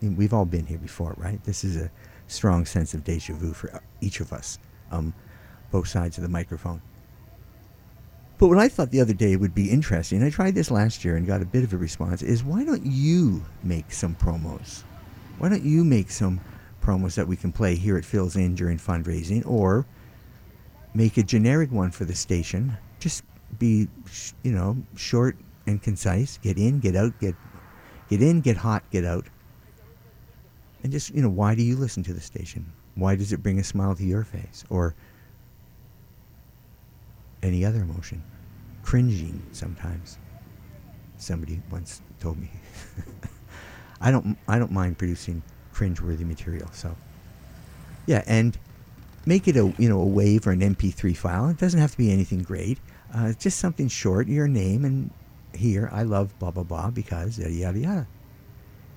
We've 0.00 0.32
all 0.32 0.44
been 0.44 0.66
here 0.66 0.78
before, 0.78 1.14
right? 1.16 1.42
This 1.42 1.64
is 1.64 1.76
a 1.76 1.90
strong 2.28 2.64
sense 2.64 2.94
of 2.94 3.02
deja 3.02 3.34
vu 3.34 3.52
for 3.52 3.74
uh, 3.74 3.80
each 4.00 4.20
of 4.20 4.32
us, 4.32 4.58
um, 4.92 5.12
both 5.72 5.88
sides 5.88 6.18
of 6.18 6.22
the 6.22 6.28
microphone. 6.28 6.80
But 8.38 8.46
what 8.46 8.58
I 8.58 8.68
thought 8.68 8.92
the 8.92 9.00
other 9.00 9.12
day 9.12 9.34
would 9.34 9.54
be 9.54 9.68
interesting, 9.68 10.22
I 10.22 10.30
tried 10.30 10.54
this 10.54 10.70
last 10.70 11.04
year 11.04 11.16
and 11.16 11.26
got 11.26 11.42
a 11.42 11.46
bit 11.46 11.64
of 11.64 11.72
a 11.72 11.76
response, 11.76 12.22
is 12.22 12.44
why 12.44 12.64
don't 12.64 12.86
you 12.86 13.44
make 13.64 13.90
some 13.90 14.14
promos? 14.14 14.84
Why 15.38 15.48
don't 15.48 15.62
you 15.62 15.84
make 15.84 16.10
some 16.10 16.40
promos 16.82 17.14
that 17.14 17.28
we 17.28 17.36
can 17.36 17.52
play 17.52 17.76
here 17.76 17.96
at 17.96 18.04
Phil's 18.04 18.36
Inn 18.36 18.54
during 18.54 18.78
fundraising, 18.78 19.46
or 19.46 19.86
make 20.94 21.16
a 21.16 21.22
generic 21.22 21.70
one 21.70 21.90
for 21.90 22.04
the 22.04 22.14
station? 22.14 22.76
Just 22.98 23.22
be, 23.58 23.88
you 24.42 24.52
know, 24.52 24.76
short 24.96 25.36
and 25.66 25.80
concise. 25.80 26.38
Get 26.38 26.58
in, 26.58 26.80
get 26.80 26.96
out, 26.96 27.18
get 27.20 27.36
get 28.08 28.22
in, 28.22 28.40
get 28.40 28.56
hot, 28.56 28.82
get 28.90 29.04
out. 29.04 29.26
And 30.82 30.92
just, 30.92 31.14
you 31.14 31.22
know, 31.22 31.28
why 31.28 31.54
do 31.54 31.62
you 31.62 31.76
listen 31.76 32.02
to 32.04 32.14
the 32.14 32.20
station? 32.20 32.72
Why 32.94 33.14
does 33.14 33.32
it 33.32 33.42
bring 33.42 33.58
a 33.58 33.64
smile 33.64 33.94
to 33.94 34.04
your 34.04 34.24
face? 34.24 34.64
Or 34.70 34.94
any 37.42 37.64
other 37.64 37.82
emotion? 37.82 38.22
Cringing 38.82 39.42
sometimes. 39.52 40.18
Somebody 41.16 41.60
once 41.70 42.00
told 42.20 42.38
me. 42.38 42.50
I 44.00 44.10
don't 44.10 44.36
I 44.46 44.58
don't 44.58 44.72
mind 44.72 44.98
producing 44.98 45.42
cringeworthy 45.74 46.26
material. 46.26 46.68
So 46.72 46.96
yeah, 48.06 48.22
and 48.26 48.58
make 49.26 49.48
it 49.48 49.56
a 49.56 49.72
you 49.78 49.88
know 49.88 50.00
a 50.00 50.06
wave 50.06 50.46
or 50.46 50.52
an 50.52 50.60
MP3 50.60 51.16
file. 51.16 51.48
It 51.48 51.58
doesn't 51.58 51.80
have 51.80 51.92
to 51.92 51.98
be 51.98 52.10
anything 52.10 52.42
great. 52.42 52.78
Uh, 53.12 53.32
just 53.32 53.58
something 53.58 53.88
short, 53.88 54.28
your 54.28 54.48
name, 54.48 54.84
and 54.84 55.10
here 55.54 55.88
I 55.92 56.02
love 56.02 56.38
blah 56.38 56.50
blah 56.50 56.62
blah 56.64 56.90
because 56.90 57.38
yada 57.38 57.52
yada 57.52 57.78
yada. 57.78 58.06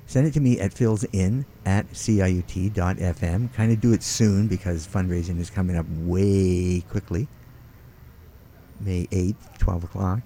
Send 0.06 0.28
it 0.28 0.34
to 0.34 0.42
me 0.42 0.60
at 0.60 0.72
philsin 0.72 1.46
at 1.66 1.90
ciut.fm. 1.94 3.54
Kind 3.54 3.72
of 3.72 3.80
do 3.80 3.94
it 3.94 4.04
soon 4.04 4.48
because 4.48 4.86
fundraising 4.86 5.40
is 5.40 5.50
coming 5.50 5.78
up 5.78 5.86
way 5.90 6.82
quickly. 6.90 7.30
May 8.82 9.06
8th, 9.08 9.60
12 9.60 9.84
o'clock. 9.86 10.20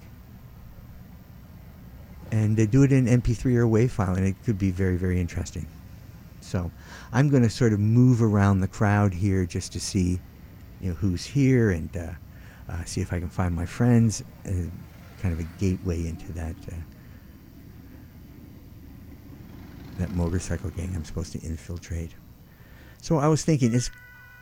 And 2.32 2.58
uh, 2.58 2.66
do 2.66 2.82
it 2.82 2.92
in 2.92 3.06
MP3 3.06 3.56
or 3.56 3.66
WAV 3.66 3.90
file, 3.90 4.14
and 4.14 4.26
it 4.26 4.36
could 4.44 4.58
be 4.58 4.70
very, 4.70 4.96
very 4.96 5.20
interesting. 5.20 5.66
So 6.40 6.70
I'm 7.12 7.28
going 7.28 7.42
to 7.42 7.50
sort 7.50 7.72
of 7.72 7.80
move 7.80 8.22
around 8.22 8.60
the 8.60 8.68
crowd 8.68 9.12
here 9.12 9.46
just 9.46 9.72
to 9.72 9.80
see, 9.80 10.20
you 10.80 10.90
know, 10.90 10.94
who's 10.94 11.24
here 11.24 11.70
and 11.70 11.96
uh, 11.96 12.10
uh, 12.68 12.84
see 12.84 13.00
if 13.00 13.12
I 13.12 13.20
can 13.20 13.28
find 13.28 13.54
my 13.54 13.66
friends. 13.66 14.22
Uh, 14.46 14.52
kind 15.22 15.32
of 15.32 15.40
a 15.40 15.48
gateway 15.58 16.06
into 16.06 16.30
that 16.32 16.54
uh, 16.70 16.74
that 19.98 20.10
motorcycle 20.10 20.70
gang 20.70 20.92
I'm 20.94 21.04
supposed 21.04 21.32
to 21.32 21.40
infiltrate. 21.40 22.10
So 23.00 23.18
I 23.18 23.28
was 23.28 23.44
thinking, 23.44 23.72
is 23.72 23.90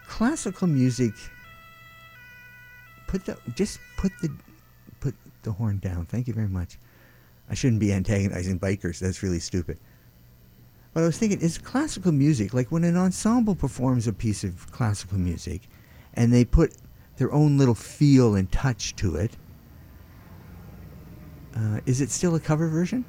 classical 0.07 0.67
music 0.67 1.13
put 3.15 3.25
the 3.27 3.39
just 3.55 3.79
put 3.97 4.13
the 4.21 4.31
put 5.01 5.15
the 5.43 5.53
horn 5.53 5.79
down. 5.79 6.07
Thank 6.07 6.27
you 6.27 6.35
very 6.35 6.49
much. 6.49 6.79
I 7.49 7.55
shouldn't 7.55 7.81
be 7.81 7.93
antagonizing 7.93 8.59
bikers. 8.59 8.99
That's 8.99 9.23
really 9.23 9.41
stupid. 9.41 9.79
But 10.93 11.03
I 11.03 11.07
was 11.07 11.19
thinking, 11.19 11.41
is 11.41 11.59
classical 11.59 12.13
music 12.13 12.55
like 12.55 12.71
when 12.71 12.85
an 12.85 12.97
ensemble 12.97 13.55
performs 13.55 14.07
a 14.07 14.13
piece 14.13 14.45
of 14.45 14.71
classical 14.71 15.19
music, 15.19 15.63
and 16.15 16.33
they 16.33 16.45
put 16.45 16.75
their 17.17 17.33
own 17.33 17.59
little 17.59 17.75
feel 17.75 18.35
and 18.35 18.51
touch 18.51 18.95
to 18.97 19.17
it? 19.17 19.37
Uh, 21.57 21.81
is 21.87 22.01
it 22.01 22.11
still 22.11 22.35
a 22.35 22.41
cover 22.41 22.69
version? 22.69 23.05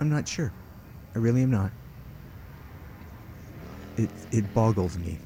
I'm 0.00 0.10
not 0.10 0.26
sure. 0.26 0.52
I 1.14 1.18
really 1.18 1.42
am 1.42 1.50
not. 1.50 1.70
It 3.96 4.10
it 4.30 4.54
boggles 4.54 4.96
me. 4.98 5.18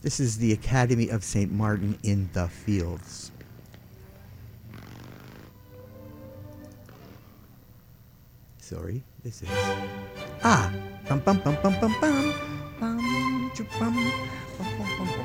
This 0.00 0.20
is 0.20 0.38
the 0.38 0.52
Academy 0.52 1.08
of 1.08 1.24
St. 1.24 1.50
Martin 1.50 1.98
in 2.02 2.30
the 2.32 2.48
Fields. 2.48 3.32
Sorry, 8.68 9.02
this 9.24 9.40
is. 9.40 9.48
Ah! 10.44 10.70
Bum 11.08 11.20
bum 11.24 11.40
bum 11.40 11.56
bum 11.62 11.72
bum 11.80 11.94
bum! 12.02 12.34
Bum, 12.78 13.00
bum, 13.80 13.96
bum, 14.58 14.68
bum, 14.76 15.08
bum. 15.08 15.17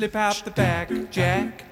Slip 0.00 0.16
out 0.16 0.42
the 0.46 0.50
back, 0.52 0.88
Jack. 1.10 1.66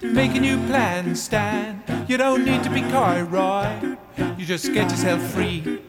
Make 0.00 0.36
a 0.36 0.40
new 0.40 0.56
plan, 0.68 1.16
Stan. 1.16 1.82
You 2.06 2.16
don't 2.16 2.44
need 2.44 2.62
to 2.62 2.70
be 2.70 2.80
coy, 2.82 3.24
Roy. 3.24 3.96
You 4.38 4.46
just 4.46 4.72
get 4.72 4.88
yourself 4.88 5.20
free. 5.32 5.80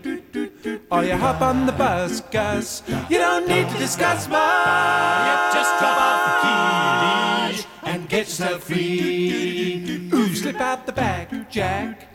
Or 0.90 1.04
you 1.04 1.16
hop 1.16 1.42
on 1.42 1.68
the 1.68 1.72
bus, 1.72 2.22
Gus. 2.32 2.82
You 3.12 3.20
don't 3.20 3.48
need 3.48 3.70
to 3.70 3.78
discuss 3.78 4.28
much. 4.28 5.28
Yep, 5.28 5.54
just 5.54 5.72
drop 5.78 5.98
off 6.10 6.22
the 6.26 6.36
key 6.44 7.68
and 7.84 8.10
get 8.10 8.26
yourself 8.26 8.64
free. 8.64 10.10
Ooh, 10.12 10.34
slip 10.34 10.60
out 10.62 10.88
the 10.88 10.94
back, 10.94 11.30
Jack. 11.52 12.12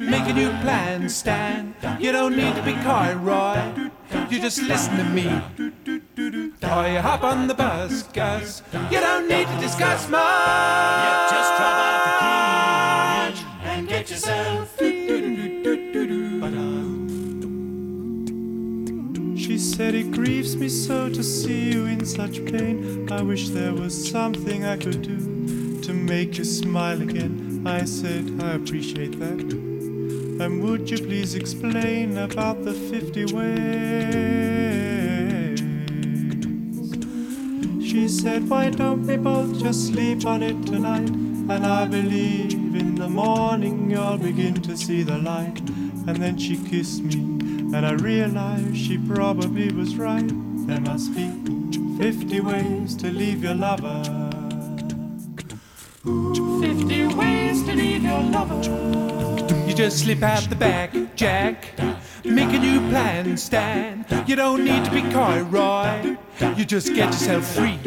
Make 0.00 0.26
a 0.26 0.32
new 0.32 0.50
plan, 0.62 1.08
Stan. 1.08 1.76
You 2.00 2.10
don't 2.10 2.36
need 2.36 2.56
to 2.56 2.62
be 2.64 2.72
coy, 2.82 3.14
Roy. 3.14 3.90
You 4.28 4.40
just 4.40 4.60
listen 4.62 4.96
to 4.96 5.04
me. 5.04 5.69
You 6.70 7.00
hop 7.00 7.24
on 7.24 7.48
the 7.48 7.54
bus, 7.54 8.04
Gus. 8.12 8.62
You 8.92 9.00
don't 9.00 9.28
need 9.28 9.48
to 9.48 9.58
discuss 9.58 10.08
much. 10.08 10.22
Yep, 11.04 11.30
just 11.30 11.56
drop 11.56 11.76
off 11.86 12.04
the 12.06 13.42
key 13.42 13.68
and 13.68 13.88
get 13.88 14.08
yourself 14.08 14.78
She 19.36 19.58
said 19.58 19.96
it 19.96 20.12
grieves 20.12 20.54
me 20.54 20.68
so 20.68 21.08
to 21.08 21.24
see 21.24 21.72
you 21.72 21.86
in 21.86 22.04
such 22.04 22.44
pain. 22.46 23.10
I 23.10 23.20
wish 23.20 23.48
there 23.48 23.74
was 23.74 24.08
something 24.08 24.64
I 24.64 24.76
could 24.76 25.02
do 25.02 25.80
to 25.80 25.92
make 25.92 26.38
you 26.38 26.44
smile 26.44 27.02
again. 27.02 27.64
I 27.66 27.84
said 27.84 28.40
I 28.40 28.52
appreciate 28.52 29.18
that. 29.18 29.40
And 30.40 30.62
would 30.62 30.88
you 30.88 30.98
please 30.98 31.34
explain 31.34 32.16
about 32.16 32.62
the 32.62 32.74
50 32.74 33.34
ways? 33.34 34.49
She 37.90 38.06
said, 38.06 38.48
Why 38.48 38.70
don't 38.70 39.04
we 39.04 39.16
both 39.16 39.58
just 39.58 39.88
sleep 39.88 40.24
on 40.24 40.44
it 40.44 40.64
tonight? 40.64 41.08
And 41.08 41.66
I 41.66 41.86
believe 41.86 42.52
in 42.52 42.94
the 42.94 43.08
morning 43.08 43.90
you'll 43.90 44.16
begin 44.16 44.54
to 44.62 44.76
see 44.76 45.02
the 45.02 45.18
light. 45.18 45.58
And 46.06 46.16
then 46.18 46.38
she 46.38 46.56
kissed 46.56 47.02
me, 47.02 47.14
and 47.16 47.84
I 47.84 47.94
realized 47.94 48.76
she 48.76 48.96
probably 48.96 49.72
was 49.72 49.96
right. 49.96 50.30
There 50.68 50.80
must 50.80 51.12
be 51.16 51.32
50 51.98 52.40
ways 52.42 52.94
to 52.94 53.10
leave 53.10 53.42
your 53.42 53.56
lover. 53.56 54.04
50 56.04 57.06
ways 57.16 57.64
to 57.64 57.74
leave 57.74 58.04
your 58.04 58.22
lover. 58.22 59.66
You 59.66 59.74
just 59.74 59.98
slip 59.98 60.22
out 60.22 60.48
the 60.48 60.54
back, 60.54 60.94
Jack. 61.16 61.74
Make 62.24 62.52
a 62.52 62.58
new 62.58 62.80
plan, 62.90 63.36
Stan. 63.36 64.04
You 64.26 64.36
don't 64.36 64.64
need 64.64 64.84
to 64.84 64.90
be 64.90 65.02
coy, 65.10 65.42
Roy. 65.42 66.16
You 66.56 66.64
just 66.64 66.94
get 66.94 67.06
yourself 67.06 67.46
free. 67.46 67.78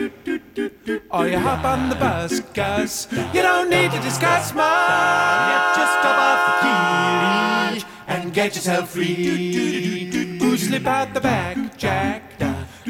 Or 1.11 1.27
you 1.27 1.37
hop 1.37 1.63
on 1.65 1.89
the 1.89 1.95
bus, 1.95 2.39
Gus. 2.53 3.07
You 3.11 3.41
don't 3.41 3.69
need 3.69 3.91
to 3.91 3.99
discuss 3.99 4.53
much. 4.53 5.75
Just 5.75 6.01
drop 6.01 6.17
off 6.17 6.41
the 6.47 7.79
key 7.79 7.85
and 8.07 8.33
get 8.33 8.55
yourself 8.55 8.89
free. 8.89 10.39
Ooh, 10.41 10.57
slip 10.57 10.87
out 10.87 11.13
the 11.13 11.21
back, 11.21 11.77
Jack. 11.77 12.23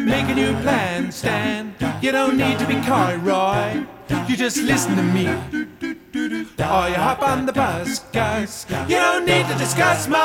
Make 0.03 0.27
a 0.27 0.35
new 0.35 0.53
plan, 0.61 1.11
Stan. 1.11 1.75
You 2.01 2.11
don't 2.11 2.35
need 2.35 2.59
to 2.59 2.67
be 2.67 2.75
coy, 2.81 3.15
Roy. 3.17 3.85
You 4.27 4.35
just 4.35 4.57
listen 4.57 4.97
to 4.97 5.03
me. 5.03 5.27
Or 5.27 6.89
you 6.89 6.95
hop 6.95 7.21
on 7.21 7.45
the 7.45 7.53
bus, 7.53 7.99
Gus. 8.11 8.65
You 8.89 8.97
don't 8.97 9.25
need 9.25 9.47
to 9.47 9.57
discuss 9.57 10.09
much. 10.09 10.19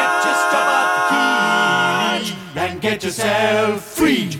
Yep, 0.00 0.24
just 0.24 0.50
drop 0.50 0.66
off 0.76 0.92
the 0.96 2.24
key 2.24 2.60
and 2.60 2.80
get 2.80 3.04
yourself 3.04 3.84
free. 3.84 4.30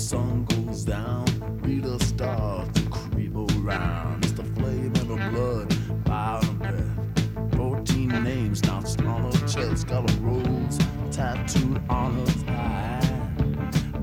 Sun 0.00 0.44
goes 0.46 0.84
down. 0.84 1.26
We 1.62 1.78
the 1.78 1.98
stars 2.02 2.68
to 2.72 2.88
creep 2.88 3.34
around. 3.34 4.24
It's 4.24 4.32
the 4.32 4.44
flame 4.44 4.92
of 4.92 5.08
the 5.08 5.16
blood, 5.30 5.74
fire 6.06 6.40
and 6.42 6.58
breath. 6.58 7.54
Fourteen 7.54 8.08
names 8.24 8.64
notched 8.64 9.02
on 9.02 9.30
her 9.30 9.46
chest. 9.46 9.88
Got 9.88 10.10
a 10.10 10.14
rose 10.20 10.78
tattooed 11.10 11.82
on 11.90 12.14
her 12.14 12.26
thigh. 12.26 13.00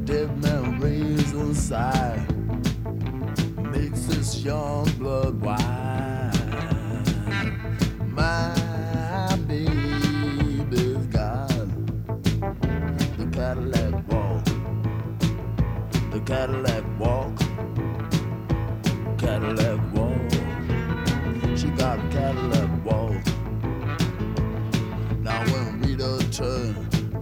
Dead 0.05 0.43
man 0.43 0.79
raised 0.79 1.33
inside. 1.33 2.23
Makes 3.57 4.01
this 4.05 4.43
young 4.43 4.85
blood 4.99 5.41
wine. 5.41 5.86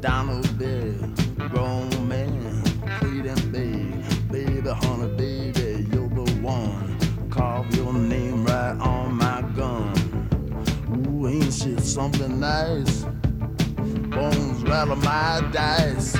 Her 0.06 0.42
bed, 0.54 1.50
grown 1.50 2.08
man, 2.08 2.62
pleading 3.00 3.52
big, 3.52 4.32
baby, 4.32 4.70
honey, 4.70 5.08
baby, 5.18 5.88
you're 5.92 6.10
the 6.10 6.40
one. 6.42 6.98
Carve 7.30 7.74
your 7.76 7.94
name 7.94 8.46
right 8.46 8.78
on 8.80 9.16
my 9.16 9.42
gun. 9.56 9.94
Ooh, 11.08 11.28
ain't 11.28 11.54
shit 11.54 11.80
something 11.80 12.40
nice? 12.40 13.06
Bones 14.10 14.64
rattle 14.64 14.96
my 14.98 15.42
dice. 15.52 16.16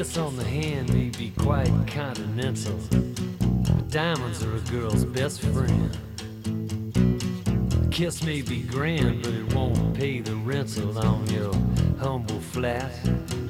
Kiss 0.00 0.16
on 0.16 0.34
the 0.34 0.44
hand 0.44 0.90
may 0.94 1.10
be 1.10 1.30
quite 1.36 1.70
continental. 1.86 2.74
But 3.38 3.90
diamonds 3.90 4.42
are 4.42 4.56
a 4.56 4.60
girl's 4.60 5.04
best 5.04 5.42
friend. 5.42 5.94
A 7.84 7.88
kiss 7.88 8.22
may 8.22 8.40
be 8.40 8.62
grand, 8.62 9.22
but 9.22 9.34
it 9.34 9.52
won't 9.52 9.92
pay 9.92 10.20
the 10.20 10.36
rental 10.36 10.98
on 10.98 11.26
your 11.26 11.52
humble 11.98 12.40
flat 12.40 12.90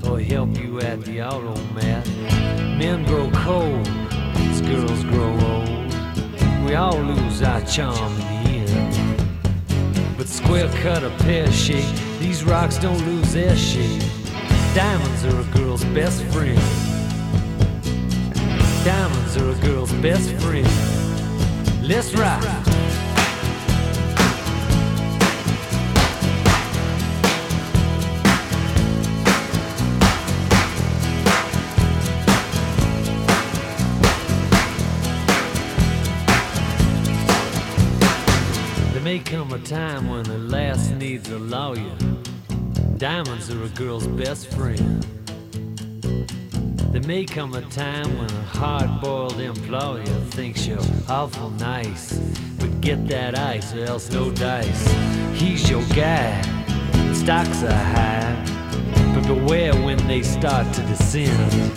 or 0.09 0.19
help 0.19 0.59
you 0.59 0.81
at 0.81 1.05
the 1.05 1.21
automat. 1.21 2.05
Men 2.77 3.05
grow 3.05 3.31
cold 3.31 3.87
girls 4.67 5.05
grow 5.05 5.33
old. 5.53 5.95
We 6.65 6.75
all 6.75 6.99
lose 6.99 7.43
our 7.43 7.61
charm 7.61 8.13
in 8.23 8.67
the 8.67 8.75
end. 8.75 10.19
But 10.19 10.27
square 10.27 10.69
cut 10.83 11.05
or 11.05 11.11
pear 11.19 11.49
shape, 11.53 11.95
these 12.19 12.43
rocks 12.43 12.77
don't 12.77 13.07
lose 13.07 13.35
their 13.35 13.55
shape. 13.55 14.10
Diamonds 14.73 15.25
are 15.25 15.41
a 15.41 15.45
girl's 15.59 15.85
best 15.87 16.23
friend. 16.27 16.57
Diamonds 18.85 19.37
are 19.37 19.51
a 19.51 19.55
girl's 19.67 19.93
best 19.95 20.31
friend. 20.35 20.65
Let's 21.83 22.15
rock. 22.15 22.41
There 38.93 39.03
may 39.03 39.19
come 39.19 39.53
a 39.53 39.59
time 39.59 40.09
when 40.09 40.23
the 40.23 40.39
last 40.39 40.93
needs 40.93 41.29
a 41.29 41.41
lawyer. 41.41 42.20
Diamonds 43.01 43.51
are 43.51 43.65
a 43.65 43.69
girl's 43.71 44.07
best 44.07 44.49
friend. 44.49 45.03
There 46.93 47.01
may 47.01 47.25
come 47.25 47.55
a 47.55 47.63
time 47.63 48.19
when 48.19 48.29
a 48.29 48.43
hard 48.43 49.01
boiled 49.01 49.41
employer 49.41 50.05
thinks 50.33 50.67
you're 50.67 50.85
awful 51.09 51.49
nice. 51.49 52.19
But 52.59 52.83
get 52.83 53.09
that 53.09 53.39
ice 53.39 53.73
or 53.73 53.85
else 53.85 54.11
no 54.11 54.31
dice. 54.31 54.87
He's 55.33 55.71
your 55.71 55.83
guy. 55.95 56.43
Stocks 57.15 57.63
are 57.63 57.73
high. 57.73 58.37
But 59.15 59.27
beware 59.27 59.73
when 59.77 60.07
they 60.07 60.23
start 60.23 60.71
to 60.75 60.83
descend. 60.83 61.73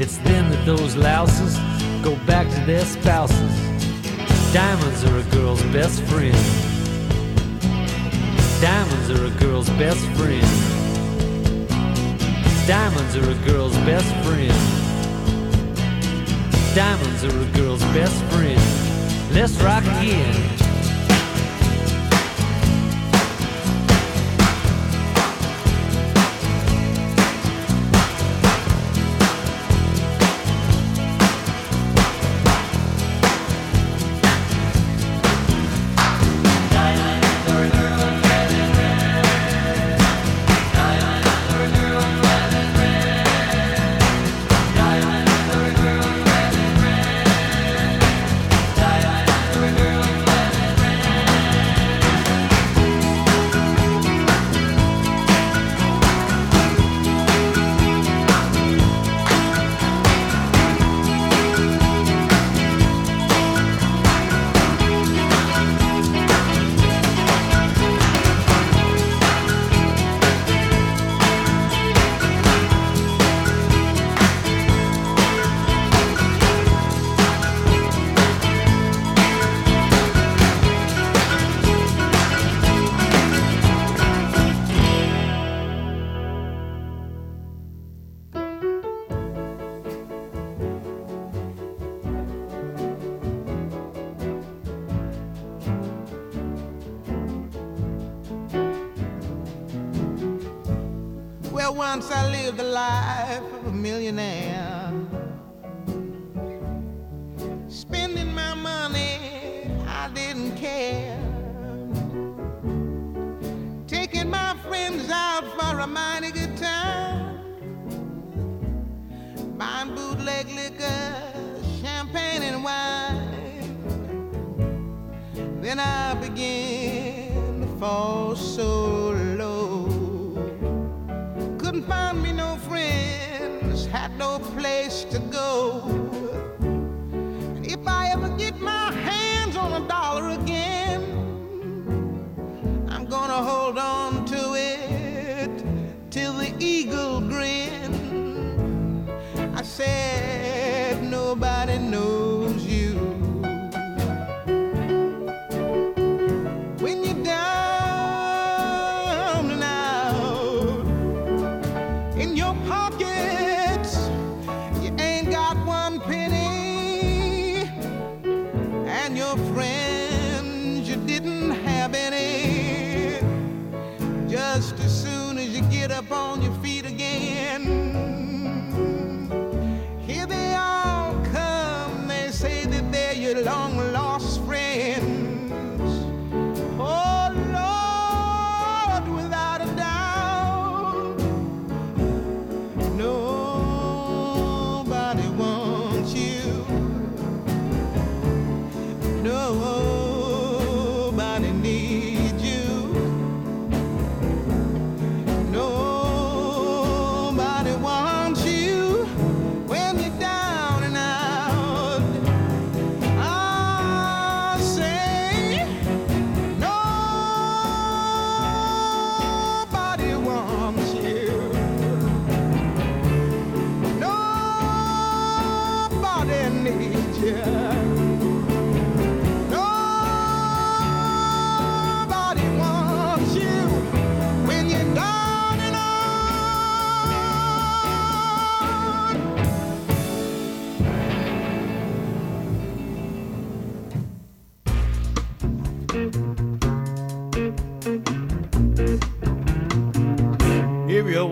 It's 0.00 0.16
then 0.16 0.50
that 0.50 0.64
those 0.64 0.96
louses 0.96 1.58
go 2.02 2.16
back 2.24 2.48
to 2.48 2.60
their 2.64 2.86
spouses. 2.86 3.54
Diamonds 4.54 5.04
are 5.04 5.18
a 5.18 5.22
girl's 5.24 5.62
best 5.64 6.00
friend. 6.04 6.73
Diamonds 8.64 9.10
are 9.10 9.26
a 9.26 9.30
girl's 9.40 9.68
best 9.68 10.00
friend. 10.16 10.40
Diamonds 12.66 13.14
are 13.14 13.30
a 13.30 13.34
girl's 13.46 13.76
best 13.84 14.08
friend. 14.24 14.54
Diamonds 16.74 17.24
are 17.24 17.42
a 17.42 17.46
girl's 17.58 17.82
best 17.92 18.18
friend. 18.32 19.34
Let's 19.34 19.60
rock 19.60 19.84
again. 19.84 20.63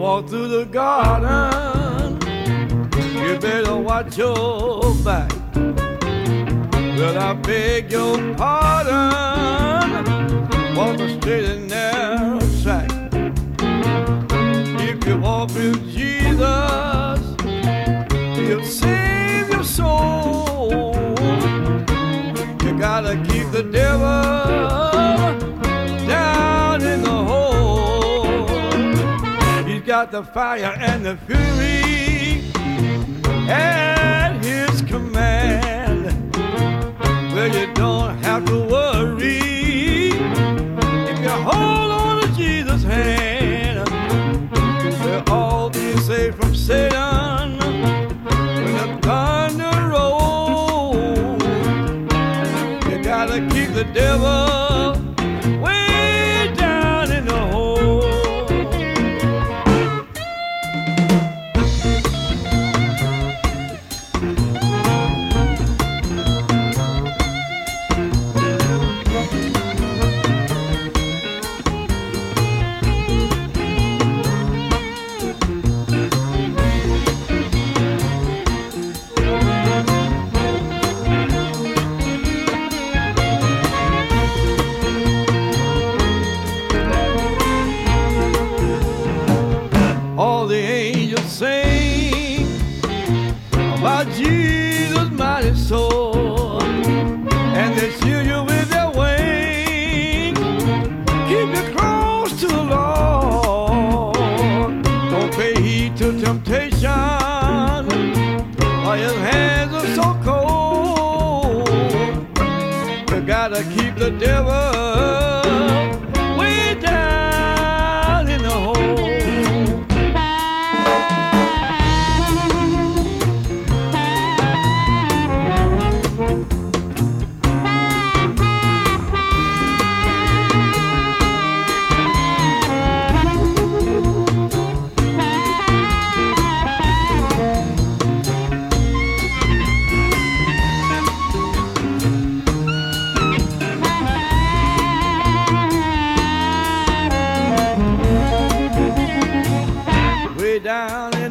Walk 0.02 0.28
through 0.28 0.48
the 0.48 0.64
garden, 0.64 2.18
you 3.24 3.38
better 3.38 3.76
watch 3.76 4.18
your 4.18 4.92
back. 5.04 5.30
Well, 5.54 7.16
I 7.16 7.34
beg 7.34 7.92
your 7.92 8.18
pardon, 8.34 10.04
walk 10.74 10.98
straight 11.20 11.44
and 11.44 11.68
narrow 11.68 12.40
track. 12.62 12.90
If 14.80 15.06
you 15.06 15.18
walk 15.18 15.50
with 15.54 15.80
Jesus, 15.88 17.20
he'll 18.36 18.64
save 18.64 19.50
your 19.52 19.62
soul. 19.62 20.96
You 22.64 22.76
gotta 22.76 23.14
keep 23.28 23.52
the 23.52 23.62
devil 23.70 24.91
Got 30.02 30.10
the 30.10 30.24
fire 30.24 30.74
and 30.80 31.06
the 31.06 31.16
fury 31.28 32.42
at 33.48 34.32
his 34.42 34.82
command. 34.82 36.34
Well, 37.32 37.54
you 37.56 37.72
don't 37.72 38.20
have 38.24 38.44
to 38.46 38.64
worry 38.64 40.08
if 41.08 41.20
you 41.20 41.28
hold 41.28 41.92
on 41.92 42.20
to 42.20 42.34
Jesus' 42.34 42.82
hand. 42.82 43.88
We'll 45.04 45.22
all 45.28 45.70
be 45.70 45.96
safe 45.98 46.34
from 46.34 46.52
Satan 46.52 47.60
when 47.60 48.74
the 48.74 48.98
thunder 49.02 49.88
rolls. 49.88 51.44
You 52.90 53.04
gotta 53.04 53.38
keep 53.54 53.72
the 53.72 53.84
devil 53.94 54.61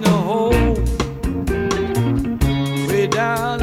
in 0.02 0.10
the 0.10 0.18
hole. 0.28 0.78
Way 2.88 3.08
down 3.08 3.61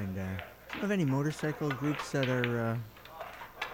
find. 0.00 0.18
Uh, 0.18 0.22
do 0.70 0.76
you 0.76 0.80
have 0.82 0.90
any 0.90 1.04
motorcycle 1.04 1.68
groups 1.70 2.10
that 2.12 2.28
are 2.28 2.60
uh, 2.60 3.66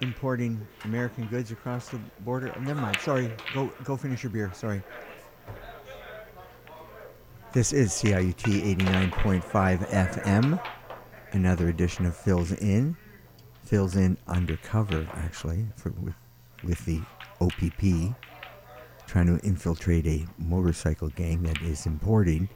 importing 0.00 0.66
American 0.84 1.26
goods 1.26 1.50
across 1.50 1.88
the 1.88 2.00
border? 2.20 2.52
Oh, 2.56 2.60
never 2.60 2.80
mind. 2.80 2.98
Sorry. 3.00 3.32
Go 3.54 3.70
go 3.84 3.96
finish 3.96 4.22
your 4.22 4.30
beer. 4.30 4.50
Sorry. 4.54 4.82
This 7.52 7.72
is 7.72 7.92
CIUT 7.92 8.76
89.5 8.76 9.88
FM. 9.88 10.62
Another 11.32 11.68
edition 11.68 12.04
of 12.04 12.14
Phil's 12.14 12.52
Inn. 12.52 12.96
Phil's 13.64 13.96
Inn 13.96 14.18
undercover, 14.28 15.06
actually, 15.14 15.66
for, 15.76 15.90
with, 15.92 16.14
with 16.62 16.84
the 16.84 17.00
OPP, 17.40 18.14
trying 19.06 19.26
to 19.26 19.38
infiltrate 19.46 20.06
a 20.06 20.26
motorcycle 20.38 21.08
gang 21.08 21.42
that 21.42 21.60
is 21.62 21.86
importing 21.86 22.50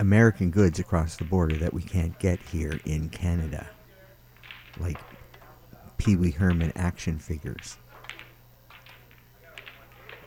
American 0.00 0.50
goods 0.50 0.78
across 0.78 1.16
the 1.16 1.24
border 1.24 1.56
that 1.56 1.74
we 1.74 1.82
can't 1.82 2.18
get 2.18 2.38
here 2.40 2.80
in 2.84 3.08
Canada, 3.08 3.66
like 4.78 4.98
Pee 5.96 6.16
Wee 6.16 6.30
Herman 6.30 6.72
action 6.76 7.18
figures. 7.18 7.76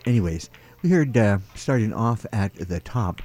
Anyways, 0.06 0.50
we 0.82 0.90
heard 0.90 1.16
uh, 1.16 1.38
starting 1.56 1.94
off 1.94 2.26
at 2.34 2.56
the 2.56 2.80
top 2.80 3.22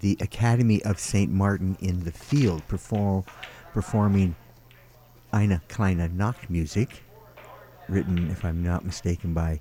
the 0.00 0.16
Academy 0.20 0.82
of 0.82 0.98
St. 0.98 1.30
Martin 1.30 1.76
in 1.80 2.02
the 2.04 2.10
Field 2.10 2.66
perform, 2.66 3.24
performing 3.72 4.34
Eine 5.32 5.60
kleine 5.68 6.08
Nachtmusik, 6.08 7.00
written, 7.88 8.30
if 8.30 8.44
I'm 8.44 8.62
not 8.62 8.84
mistaken, 8.84 9.34
by 9.34 9.60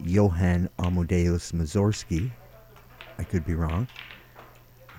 Johann 0.00 0.68
Amadeus 0.78 1.52
Mussorgsky. 1.52 2.30
I 3.18 3.24
could 3.24 3.44
be 3.44 3.54
wrong. 3.54 3.88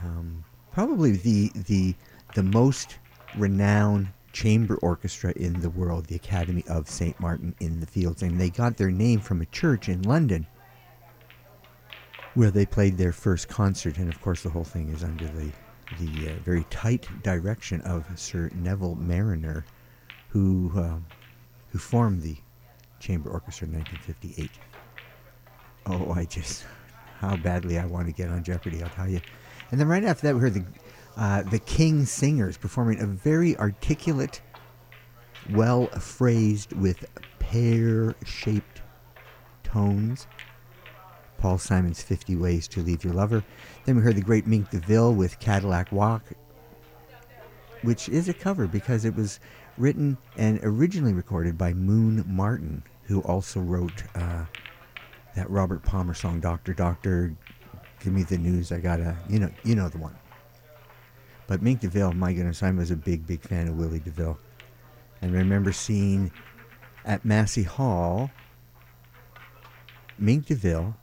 Um, 0.03 0.43
probably 0.79 1.11
the 1.11 1.51
the 1.67 1.93
the 2.35 2.41
most 2.41 2.99
renowned 3.35 4.07
chamber 4.31 4.77
orchestra 4.77 5.33
in 5.35 5.59
the 5.59 5.69
world, 5.69 6.05
the 6.05 6.15
Academy 6.15 6.63
of 6.69 6.87
St. 6.87 7.19
Martin 7.19 7.53
in 7.59 7.81
the 7.81 7.85
Fields, 7.85 8.23
and 8.23 8.39
they 8.39 8.49
got 8.49 8.77
their 8.77 8.89
name 8.89 9.19
from 9.19 9.41
a 9.41 9.45
church 9.47 9.89
in 9.89 10.01
London 10.03 10.47
where 12.33 12.49
they 12.49 12.65
played 12.65 12.97
their 12.97 13.11
first 13.11 13.49
concert, 13.49 13.97
and 13.97 14.07
of 14.07 14.21
course 14.21 14.41
the 14.41 14.49
whole 14.49 14.63
thing 14.63 14.87
is 14.87 15.03
under 15.03 15.27
the 15.27 15.51
the 15.99 16.29
uh, 16.29 16.35
very 16.45 16.63
tight 16.69 17.09
direction 17.23 17.81
of 17.81 18.05
Sir 18.17 18.49
Neville 18.55 18.95
Marriner, 18.95 19.65
who 20.29 20.71
um, 20.75 21.05
who 21.71 21.77
formed 21.77 22.21
the 22.21 22.37
chamber 23.01 23.29
orchestra 23.29 23.67
in 23.67 23.73
1958. 23.73 24.49
Oh, 25.87 26.13
I 26.13 26.23
just 26.23 26.63
how 27.19 27.35
badly 27.35 27.77
I 27.77 27.85
want 27.85 28.07
to 28.07 28.13
get 28.13 28.29
on 28.29 28.45
Jeopardy, 28.45 28.81
I'll 28.81 28.89
tell 28.91 29.09
you. 29.09 29.19
And 29.71 29.79
then 29.79 29.87
right 29.87 30.03
after 30.03 30.27
that, 30.27 30.35
we 30.35 30.41
heard 30.41 30.53
the 30.53 30.65
uh, 31.17 31.43
the 31.43 31.59
King 31.59 32.05
Singers 32.05 32.55
performing 32.55 33.01
a 33.01 33.05
very 33.05 33.57
articulate, 33.57 34.41
well 35.51 35.87
phrased 35.87 36.71
with 36.73 37.05
pear-shaped 37.39 38.81
tones. 39.63 40.27
Paul 41.37 41.57
Simon's 41.57 42.01
50 42.01 42.35
Ways 42.35 42.67
to 42.69 42.81
Leave 42.81 43.03
Your 43.03 43.13
Lover. 43.13 43.43
Then 43.85 43.95
we 43.95 44.01
heard 44.01 44.15
the 44.15 44.21
great 44.21 44.45
Mink 44.45 44.69
DeVille 44.69 45.13
with 45.13 45.39
Cadillac 45.39 45.91
Walk, 45.91 46.23
which 47.81 48.09
is 48.09 48.27
a 48.27 48.33
cover 48.33 48.67
because 48.67 49.05
it 49.05 49.15
was 49.15 49.39
written 49.77 50.17
and 50.37 50.59
originally 50.63 51.13
recorded 51.13 51.57
by 51.57 51.73
Moon 51.73 52.23
Martin, 52.27 52.83
who 53.03 53.21
also 53.21 53.61
wrote 53.61 54.03
uh, 54.15 54.45
that 55.35 55.49
Robert 55.49 55.81
Palmer 55.83 56.13
song, 56.13 56.41
Doctor, 56.41 56.73
Doctor, 56.73 57.35
Give 58.01 58.13
Me 58.13 58.23
the 58.23 58.37
News, 58.37 58.71
I 58.71 58.79
Gotta, 58.79 59.15
you 59.27 59.39
know, 59.39 59.49
you 59.63 59.75
know 59.75 59.89
the 59.89 59.97
one. 59.97 60.15
But 61.47 61.61
Mink 61.61 61.81
DeVille, 61.81 62.13
my 62.13 62.33
goodness, 62.33 62.61
I 62.63 62.71
was 62.71 62.91
a 62.91 62.95
big, 62.95 63.25
big 63.25 63.41
fan 63.41 63.67
of 63.67 63.77
Willie 63.77 63.99
DeVille. 63.99 64.37
And 65.21 65.33
remember 65.33 65.71
seeing 65.71 66.31
at 67.05 67.25
Massey 67.25 67.63
Hall 67.63 68.29
Mink 70.19 70.47
DeVille, 70.47 70.95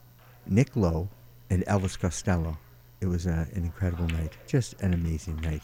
Nick 0.45 0.75
Lowe, 0.75 1.09
and 1.49 1.65
Elvis 1.65 1.99
Costello. 1.99 2.57
It 3.01 3.07
was 3.07 3.25
uh, 3.25 3.45
an 3.53 3.63
incredible 3.63 4.05
night, 4.07 4.37
just 4.45 4.79
an 4.81 4.93
amazing 4.93 5.37
night. 5.37 5.63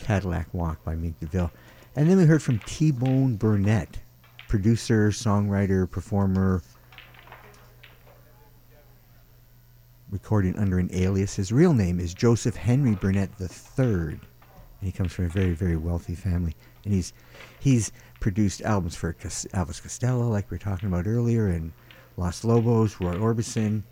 Cadillac 0.00 0.52
Walk 0.52 0.82
by 0.84 0.96
Mink 0.96 1.20
DeVille. 1.20 1.52
And 1.94 2.10
then 2.10 2.16
we 2.16 2.24
heard 2.24 2.42
from 2.42 2.58
T 2.60 2.90
Bone 2.90 3.36
Burnett, 3.36 3.98
producer, 4.48 5.10
songwriter, 5.10 5.88
performer, 5.88 6.62
recording 10.10 10.58
under 10.58 10.78
an 10.78 10.90
alias. 10.92 11.36
His 11.36 11.52
real 11.52 11.74
name 11.74 11.98
is 11.98 12.14
Joseph 12.14 12.56
Henry 12.56 12.94
Burnett 12.94 13.30
III, 13.40 13.78
and 13.78 14.20
he 14.80 14.92
comes 14.92 15.12
from 15.12 15.26
a 15.26 15.28
very, 15.28 15.52
very 15.52 15.76
wealthy 15.76 16.14
family. 16.14 16.54
And 16.84 16.92
he's 16.92 17.12
he's 17.60 17.92
produced 18.20 18.62
albums 18.62 18.96
for 18.96 19.12
Elvis 19.14 19.82
Costello, 19.82 20.28
like 20.28 20.50
we 20.50 20.54
were 20.54 20.58
talking 20.58 20.88
about 20.88 21.06
earlier, 21.06 21.48
and 21.48 21.72
Los 22.16 22.44
Lobos, 22.44 23.00
Roy 23.00 23.14
Orbison. 23.14 23.82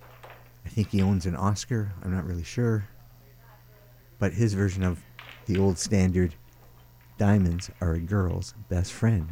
I 0.65 0.69
think 0.69 0.91
he 0.91 1.03
owns 1.03 1.27
an 1.27 1.37
Oscar. 1.37 1.93
I'm 2.03 2.15
not 2.15 2.27
really 2.27 2.45
sure. 2.45 2.89
But 4.19 4.33
his 4.33 4.55
version 4.55 4.85
of 4.85 5.03
the 5.47 5.59
old 5.59 5.79
standard, 5.79 6.35
Diamonds 7.19 7.71
Are 7.81 7.95
a 7.95 7.99
Girl's 7.99 8.55
Best 8.69 8.93
Friend. 8.93 9.29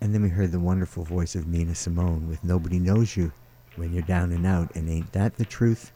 And 0.00 0.14
then 0.14 0.22
we 0.22 0.28
heard 0.28 0.52
the 0.52 0.60
wonderful 0.60 1.02
voice 1.02 1.34
of 1.34 1.46
Nina 1.46 1.74
Simone 1.74 2.28
with 2.28 2.44
Nobody 2.44 2.78
Knows 2.78 3.16
You 3.16 3.32
When 3.76 3.92
You're 3.92 4.02
Down 4.02 4.32
and 4.32 4.46
Out, 4.46 4.74
and 4.74 4.88
Ain't 4.88 5.12
That 5.12 5.36
the 5.36 5.44
Truth? 5.44 5.92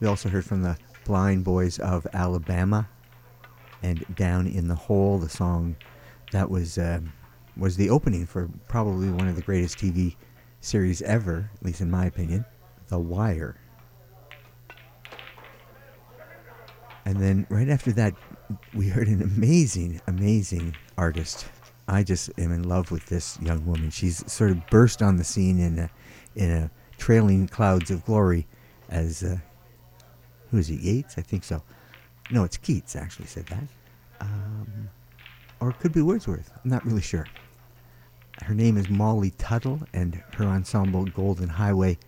We 0.00 0.06
also 0.06 0.28
heard 0.28 0.44
from 0.44 0.62
the 0.62 0.76
Blind 1.04 1.44
Boys 1.44 1.78
of 1.78 2.06
Alabama 2.12 2.88
and 3.82 4.04
Down 4.16 4.46
in 4.46 4.68
the 4.68 4.74
Hole, 4.74 5.18
the 5.18 5.28
song 5.28 5.76
that 6.32 6.50
was 6.50 6.78
uh, 6.78 7.00
was 7.56 7.76
the 7.76 7.90
opening 7.90 8.26
for 8.26 8.48
probably 8.68 9.10
one 9.10 9.28
of 9.28 9.36
the 9.36 9.42
greatest 9.42 9.78
TV 9.78 10.16
series 10.60 11.02
ever, 11.02 11.50
at 11.54 11.64
least 11.64 11.80
in 11.80 11.90
my 11.90 12.06
opinion, 12.06 12.44
The 12.88 12.98
Wire. 12.98 13.56
And 17.04 17.16
then 17.16 17.46
right 17.48 17.68
after 17.68 17.90
that, 17.92 18.14
we 18.74 18.88
heard 18.88 19.08
an 19.08 19.22
amazing, 19.22 20.00
amazing 20.06 20.76
artist. 20.96 21.46
I 21.88 22.02
just 22.02 22.30
am 22.38 22.52
in 22.52 22.68
love 22.68 22.90
with 22.90 23.06
this 23.06 23.38
young 23.40 23.64
woman. 23.64 23.90
She's 23.90 24.30
sort 24.30 24.50
of 24.50 24.66
burst 24.68 25.02
on 25.02 25.16
the 25.16 25.24
scene 25.24 25.58
in 25.58 25.78
a, 25.78 25.90
in 26.36 26.50
a 26.50 26.70
trailing 26.98 27.48
clouds 27.48 27.90
of 27.90 28.04
glory 28.04 28.46
as 28.90 29.22
uh, 29.22 29.38
who 30.50 30.58
is 30.58 30.68
it? 30.68 30.80
Yeats, 30.80 31.16
I 31.16 31.22
think 31.22 31.44
so. 31.44 31.62
No, 32.30 32.44
it's 32.44 32.58
Keats 32.58 32.94
actually 32.96 33.26
said 33.26 33.46
that, 33.46 33.64
um, 34.20 34.90
or 35.60 35.70
it 35.70 35.78
could 35.78 35.92
be 35.92 36.02
Wordsworth. 36.02 36.50
I'm 36.62 36.70
not 36.70 36.84
really 36.84 37.00
sure. 37.00 37.26
Her 38.42 38.54
name 38.54 38.76
is 38.76 38.88
Molly 38.88 39.30
Tuttle, 39.30 39.80
and 39.92 40.22
her 40.34 40.44
ensemble 40.44 41.06
Golden 41.06 41.48
Highway, 41.48 41.98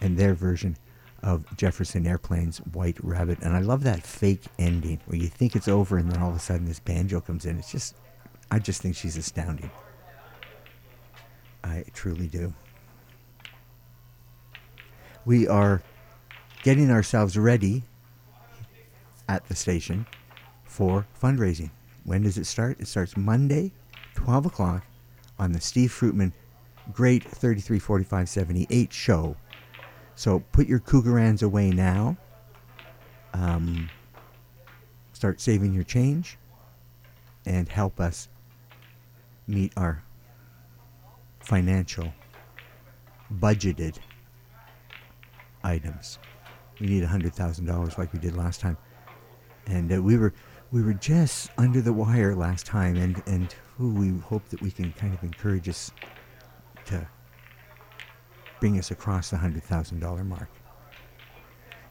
and 0.00 0.16
their 0.16 0.34
version 0.34 0.76
of 1.22 1.44
Jefferson 1.56 2.06
Airplane's 2.06 2.58
White 2.58 2.98
Rabbit. 3.02 3.38
And 3.42 3.56
I 3.56 3.60
love 3.60 3.82
that 3.84 4.06
fake 4.06 4.44
ending 4.58 5.00
where 5.06 5.18
you 5.18 5.28
think 5.28 5.56
it's 5.56 5.68
over, 5.68 5.96
and 5.98 6.10
then 6.10 6.22
all 6.22 6.30
of 6.30 6.36
a 6.36 6.40
sudden 6.40 6.66
this 6.66 6.80
banjo 6.80 7.20
comes 7.20 7.46
in. 7.46 7.58
It's 7.58 7.72
just, 7.72 7.96
I 8.50 8.58
just 8.58 8.80
think 8.82 8.94
she's 8.94 9.16
astounding. 9.16 9.70
I 11.62 11.84
truly 11.94 12.28
do. 12.28 12.54
We 15.26 15.48
are 15.48 15.82
getting 16.62 16.90
ourselves 16.90 17.38
ready 17.38 17.82
at 19.28 19.46
the 19.48 19.54
station 19.54 20.06
for 20.64 21.06
fundraising. 21.20 21.70
When 22.04 22.22
does 22.22 22.36
it 22.36 22.44
start? 22.44 22.78
It 22.80 22.88
starts 22.88 23.16
Monday, 23.16 23.72
12 24.14 24.46
o'clock 24.46 24.84
on 25.38 25.52
the 25.52 25.60
Steve 25.60 25.90
Fruitman 25.90 26.32
Great 26.92 27.24
334578 27.24 28.92
show. 28.92 29.36
So 30.16 30.40
put 30.52 30.66
your 30.66 30.80
Cougarans 30.80 31.42
away 31.42 31.70
now. 31.70 32.18
Um, 33.32 33.88
start 35.14 35.40
saving 35.40 35.72
your 35.72 35.84
change 35.84 36.36
and 37.46 37.68
help 37.68 38.00
us 38.00 38.28
meet 39.46 39.72
our 39.76 40.02
financial 41.40 42.12
budgeted 43.32 43.96
items. 45.64 46.18
We 46.80 46.86
need 46.86 47.02
$100,000 47.02 47.98
like 47.98 48.12
we 48.12 48.18
did 48.18 48.36
last 48.36 48.60
time. 48.60 48.76
And 49.66 49.92
uh, 49.92 50.02
we 50.02 50.16
were 50.16 50.32
we 50.70 50.82
were 50.82 50.94
just 50.94 51.50
under 51.56 51.80
the 51.80 51.92
wire 51.92 52.34
last 52.34 52.66
time 52.66 52.96
and 52.96 53.22
and 53.26 53.54
we 53.78 54.18
hope 54.18 54.48
that 54.48 54.60
we 54.60 54.70
can 54.70 54.92
kind 54.92 55.14
of 55.14 55.22
encourage 55.22 55.68
us 55.68 55.90
to 56.86 57.06
bring 58.60 58.78
us 58.78 58.90
across 58.90 59.30
the 59.30 59.36
$100,000 59.36 60.26
mark. 60.26 60.48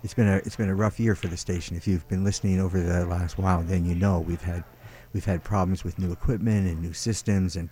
It's 0.04 0.14
been 0.14 0.28
a 0.28 0.38
it's 0.38 0.58
been 0.58 0.70
a 0.70 0.76
rough 0.76 1.00
year 1.00 1.16
for 1.16 1.28
the 1.28 1.38
station. 1.38 1.78
If 1.78 1.88
you've 1.88 2.08
been 2.10 2.24
listening 2.26 2.60
over 2.60 2.80
the 2.80 3.06
last 3.06 3.38
while, 3.38 3.64
then 3.64 3.86
you 3.86 3.96
know 3.96 4.20
we've 4.20 4.42
had 4.42 4.66
we've 5.14 5.24
had 5.24 5.44
problems 5.44 5.86
with 5.86 5.98
new 5.98 6.12
equipment 6.12 6.68
and 6.68 6.82
new 6.82 6.92
systems, 6.92 7.56
and 7.56 7.70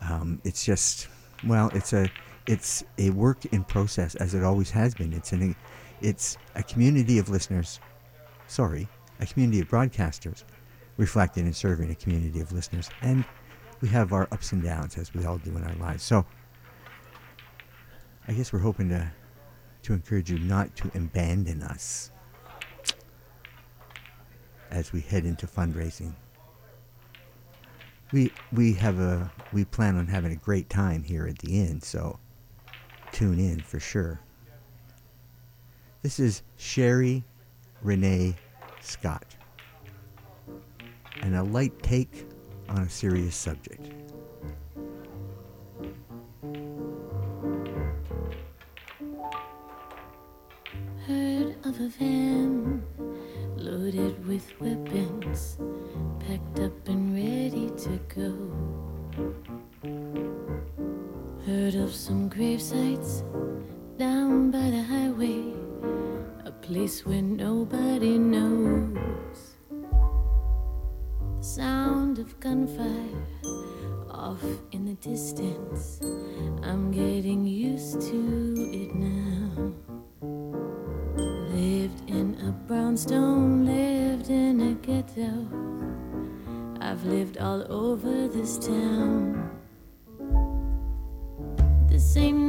um, 0.00 0.40
it's 0.44 0.64
just 0.64 1.08
well, 1.46 1.70
it's 1.74 1.92
a 1.92 2.08
it's 2.46 2.84
a 2.98 3.10
work 3.10 3.44
in 3.46 3.64
process 3.64 4.14
as 4.16 4.34
it 4.34 4.42
always 4.42 4.70
has 4.70 4.94
been. 4.94 5.12
It's 5.12 5.32
an 5.32 5.56
it's 6.00 6.36
a 6.54 6.62
community 6.62 7.18
of 7.18 7.28
listeners. 7.28 7.80
Sorry, 8.46 8.88
a 9.20 9.26
community 9.26 9.60
of 9.60 9.68
broadcasters 9.68 10.44
reflected 10.96 11.44
and 11.44 11.56
serving 11.56 11.90
a 11.90 11.94
community 11.94 12.40
of 12.40 12.52
listeners. 12.52 12.90
And 13.00 13.24
we 13.80 13.88
have 13.88 14.12
our 14.12 14.28
ups 14.30 14.52
and 14.52 14.62
downs 14.62 14.96
as 14.98 15.12
we 15.14 15.24
all 15.24 15.38
do 15.38 15.56
in 15.56 15.64
our 15.64 15.74
lives. 15.74 16.02
So 16.02 16.24
I 18.28 18.32
guess 18.32 18.52
we're 18.52 18.60
hoping 18.60 18.88
to 18.90 19.10
to 19.82 19.92
encourage 19.92 20.30
you 20.30 20.38
not 20.38 20.74
to 20.76 20.90
abandon 20.94 21.62
us 21.62 22.10
as 24.70 24.92
we 24.92 25.00
head 25.00 25.24
into 25.24 25.46
fundraising. 25.46 26.14
We 28.12 28.32
we 28.52 28.74
have 28.74 28.98
a 28.98 29.30
we 29.52 29.64
plan 29.64 29.96
on 29.96 30.06
having 30.06 30.32
a 30.32 30.36
great 30.36 30.68
time 30.68 31.02
here 31.02 31.26
at 31.26 31.38
the 31.38 31.60
end, 31.60 31.82
so 31.82 32.18
tune 33.14 33.38
in 33.38 33.60
for 33.60 33.78
sure. 33.78 34.18
This 36.02 36.18
is 36.18 36.42
Sherry 36.56 37.22
Renee 37.80 38.34
Scott, 38.80 39.36
and 41.22 41.36
a 41.36 41.44
light 41.44 41.80
take 41.80 42.26
on 42.68 42.78
a 42.78 42.90
serious 42.90 43.36
subject. 43.36 43.88
Heard 51.06 51.54
of 51.64 51.80
a 51.80 51.88
van 51.96 52.82
loaded 53.56 54.26
with 54.26 54.60
weapons, 54.60 55.58
packed 56.18 56.58
up 56.58 56.88
and 56.88 57.14
ready 57.14 57.70
to 57.84 58.00
go. 58.08 59.43
Heard 61.64 61.76
of 61.76 61.94
some 61.94 62.28
grave 62.28 62.60
sites 62.60 63.22
down 63.96 64.50
by 64.50 64.68
the 64.68 64.82
highway, 64.82 65.54
a 66.44 66.50
place 66.50 67.06
where 67.06 67.22
nobody 67.22 68.18
knows. 68.18 69.56
The 71.38 71.42
sound 71.42 72.18
of 72.18 72.38
gunfire 72.38 73.24
off 74.10 74.44
in 74.72 74.84
the 74.84 74.92
distance, 74.96 76.00
I'm 76.62 76.90
getting 76.90 77.46
used 77.46 77.98
to 78.10 78.54
it 78.70 78.94
now. 78.94 79.72
Lived 81.48 82.10
in 82.10 82.36
a 82.46 82.52
brownstone, 82.68 83.64
lived 83.64 84.28
in 84.28 84.60
a 84.60 84.74
ghetto. 84.86 85.48
I've 86.82 87.04
lived 87.06 87.38
all 87.38 87.64
over 87.72 88.28
this 88.28 88.58
town. 88.58 89.43
This 92.14 92.43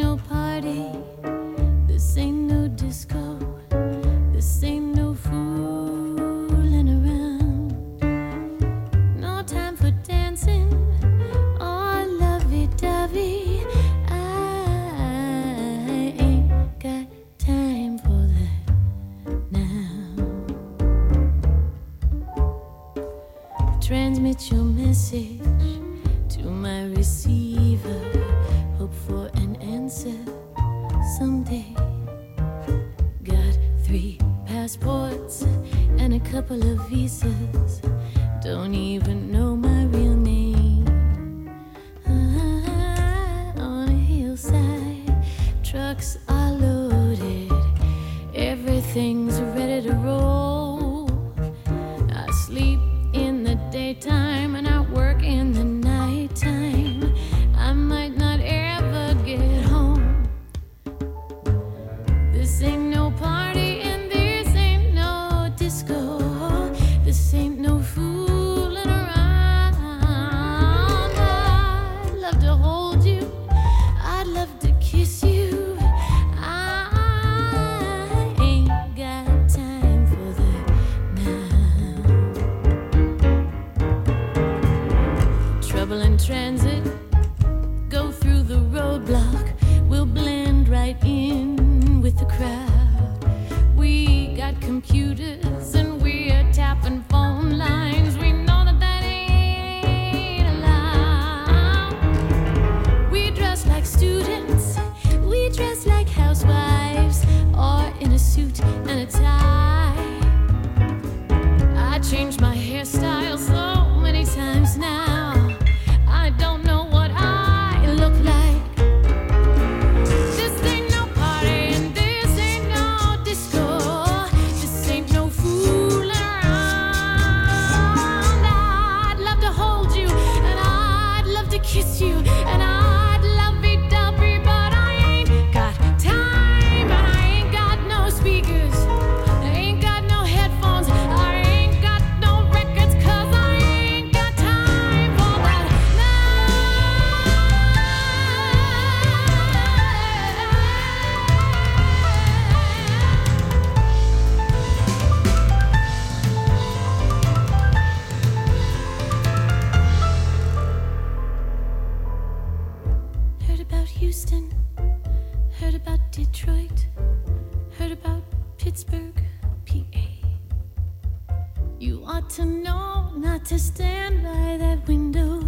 to 173.45 173.59
stand 173.59 174.23
by 174.23 174.57
that 174.57 174.87
window. 174.87 175.47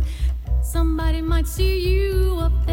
Somebody 0.61 1.19
might 1.19 1.47
see 1.47 1.89
you 1.89 2.37
up 2.39 2.66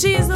she's 0.00 0.27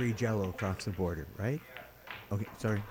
sugar-free 0.00 0.12
Jello 0.14 0.48
across 0.50 0.84
the 0.84 0.90
border, 0.90 1.26
right? 1.36 1.60
Okay, 2.32 2.46
sorry. 2.58 2.82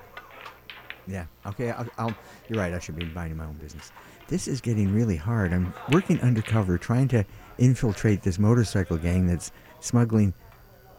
Yeah. 1.08 1.26
Okay. 1.46 1.72
I'll, 1.72 1.88
I'll, 1.98 2.16
you're 2.48 2.60
right. 2.60 2.74
I 2.74 2.80
should 2.80 2.96
be 2.96 3.06
minding 3.06 3.38
my 3.38 3.46
own 3.46 3.56
business. 3.56 3.92
This 4.28 4.48
is 4.48 4.62
getting 4.62 4.94
really 4.94 5.16
hard. 5.16 5.54
I'm 5.54 5.74
working 5.92 6.22
undercover, 6.22 6.78
trying 6.78 7.08
to 7.10 7.26
infiltrate 7.58 8.22
this 8.22 8.38
motorcycle 8.38 8.98
gang 8.98 9.26
that's 9.26 9.52
smuggling 9.80 10.34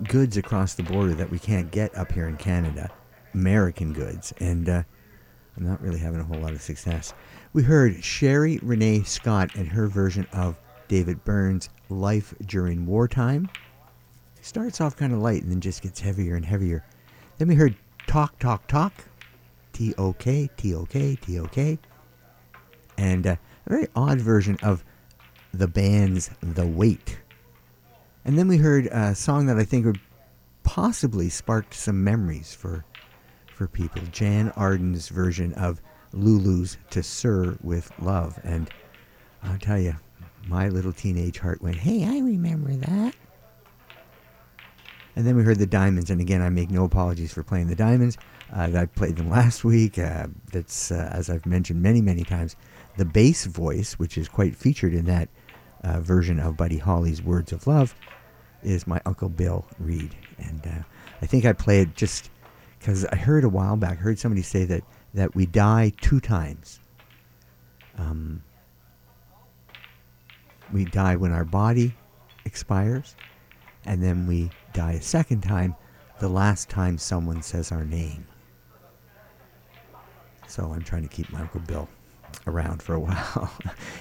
goods 0.08 0.36
across 0.36 0.74
the 0.74 0.82
border 0.82 1.14
that 1.14 1.30
we 1.30 1.38
can't 1.38 1.70
get 1.70 1.96
up 1.96 2.10
here 2.10 2.26
in 2.26 2.36
Canada, 2.36 2.90
American 3.34 3.92
goods, 3.92 4.32
and 4.40 4.68
uh, 4.68 4.82
I'm 5.56 5.66
not 5.66 5.80
really 5.80 5.98
having 5.98 6.20
a 6.20 6.24
whole 6.24 6.38
lot 6.38 6.52
of 6.52 6.62
success. 6.62 7.14
We 7.52 7.62
heard 7.62 8.02
Sherry 8.02 8.58
Renee 8.62 9.02
Scott 9.02 9.54
and 9.54 9.68
her 9.68 9.86
version 9.86 10.26
of 10.32 10.56
David 10.88 11.22
Byrne's 11.24 11.68
"Life 11.88 12.34
During 12.46 12.86
Wartime." 12.86 13.48
Starts 14.42 14.80
off 14.80 14.96
kind 14.96 15.12
of 15.12 15.20
light 15.20 15.42
and 15.42 15.50
then 15.50 15.60
just 15.60 15.82
gets 15.82 16.00
heavier 16.00 16.34
and 16.34 16.44
heavier. 16.44 16.84
Then 17.38 17.48
we 17.48 17.54
heard 17.54 17.76
"Tok 18.06 18.38
Tok 18.38 18.66
Tok," 18.66 18.92
T 19.72 19.94
O 19.98 20.12
K 20.14 20.48
T 20.56 20.74
O 20.74 20.86
K 20.86 21.16
T 21.16 21.38
O 21.38 21.46
K, 21.46 21.78
and 22.96 23.26
uh, 23.26 23.36
a 23.66 23.70
very 23.70 23.88
odd 23.94 24.20
version 24.20 24.58
of 24.62 24.84
the 25.52 25.68
band's 25.68 26.30
"The 26.42 26.66
Weight." 26.66 27.18
And 28.24 28.38
then 28.38 28.48
we 28.48 28.56
heard 28.56 28.86
a 28.86 29.14
song 29.14 29.46
that 29.46 29.58
I 29.58 29.64
think 29.64 29.86
would 29.86 30.00
possibly 30.62 31.28
spark 31.28 31.74
some 31.74 32.02
memories 32.02 32.54
for 32.54 32.84
for 33.54 33.68
people. 33.68 34.02
Jann 34.10 34.50
Arden's 34.56 35.08
version 35.08 35.52
of 35.54 35.80
Lulu's 36.12 36.78
"To 36.90 37.02
Sir 37.02 37.56
with 37.62 37.92
Love," 37.98 38.38
and 38.42 38.70
I'll 39.42 39.58
tell 39.58 39.78
you, 39.78 39.96
my 40.46 40.68
little 40.68 40.92
teenage 40.92 41.38
heart 41.38 41.62
went, 41.62 41.76
"Hey, 41.76 42.04
I 42.04 42.18
remember 42.20 42.72
that." 42.74 43.14
And 45.20 45.26
then 45.26 45.36
we 45.36 45.42
heard 45.42 45.58
the 45.58 45.66
Diamonds, 45.66 46.08
and 46.08 46.18
again, 46.18 46.40
I 46.40 46.48
make 46.48 46.70
no 46.70 46.84
apologies 46.84 47.30
for 47.30 47.42
playing 47.42 47.66
the 47.66 47.74
Diamonds. 47.74 48.16
Uh, 48.50 48.70
I 48.74 48.86
played 48.86 49.16
them 49.16 49.28
last 49.28 49.64
week. 49.64 49.98
Uh, 49.98 50.28
that's, 50.50 50.90
uh, 50.90 51.10
as 51.12 51.28
I've 51.28 51.44
mentioned 51.44 51.82
many, 51.82 52.00
many 52.00 52.24
times, 52.24 52.56
the 52.96 53.04
bass 53.04 53.44
voice, 53.44 53.98
which 53.98 54.16
is 54.16 54.30
quite 54.30 54.56
featured 54.56 54.94
in 54.94 55.04
that 55.04 55.28
uh, 55.84 56.00
version 56.00 56.40
of 56.40 56.56
Buddy 56.56 56.78
Holly's 56.78 57.20
Words 57.20 57.52
of 57.52 57.66
Love, 57.66 57.94
is 58.62 58.86
my 58.86 58.98
Uncle 59.04 59.28
Bill 59.28 59.66
Reed. 59.78 60.16
And 60.38 60.66
uh, 60.66 60.84
I 61.20 61.26
think 61.26 61.44
I 61.44 61.52
play 61.52 61.82
it 61.82 61.94
just 61.94 62.30
because 62.78 63.04
I 63.04 63.16
heard 63.16 63.44
a 63.44 63.48
while 63.50 63.76
back, 63.76 63.98
heard 63.98 64.18
somebody 64.18 64.40
say 64.40 64.64
that, 64.64 64.84
that 65.12 65.34
we 65.34 65.44
die 65.44 65.92
two 66.00 66.20
times. 66.20 66.80
Um, 67.98 68.42
we 70.72 70.86
die 70.86 71.16
when 71.16 71.32
our 71.32 71.44
body 71.44 71.94
expires, 72.46 73.16
and 73.84 74.02
then 74.02 74.26
we 74.26 74.50
die 74.72 74.92
a 74.92 75.02
second 75.02 75.42
time 75.42 75.74
the 76.18 76.28
last 76.28 76.68
time 76.68 76.98
someone 76.98 77.42
says 77.42 77.72
our 77.72 77.84
name. 77.84 78.26
So 80.46 80.72
I'm 80.72 80.82
trying 80.82 81.02
to 81.02 81.08
keep 81.08 81.30
my 81.32 81.40
Uncle 81.40 81.60
Bill 81.60 81.88
around 82.46 82.82
for 82.82 82.94
a 82.94 83.00
while, 83.00 83.52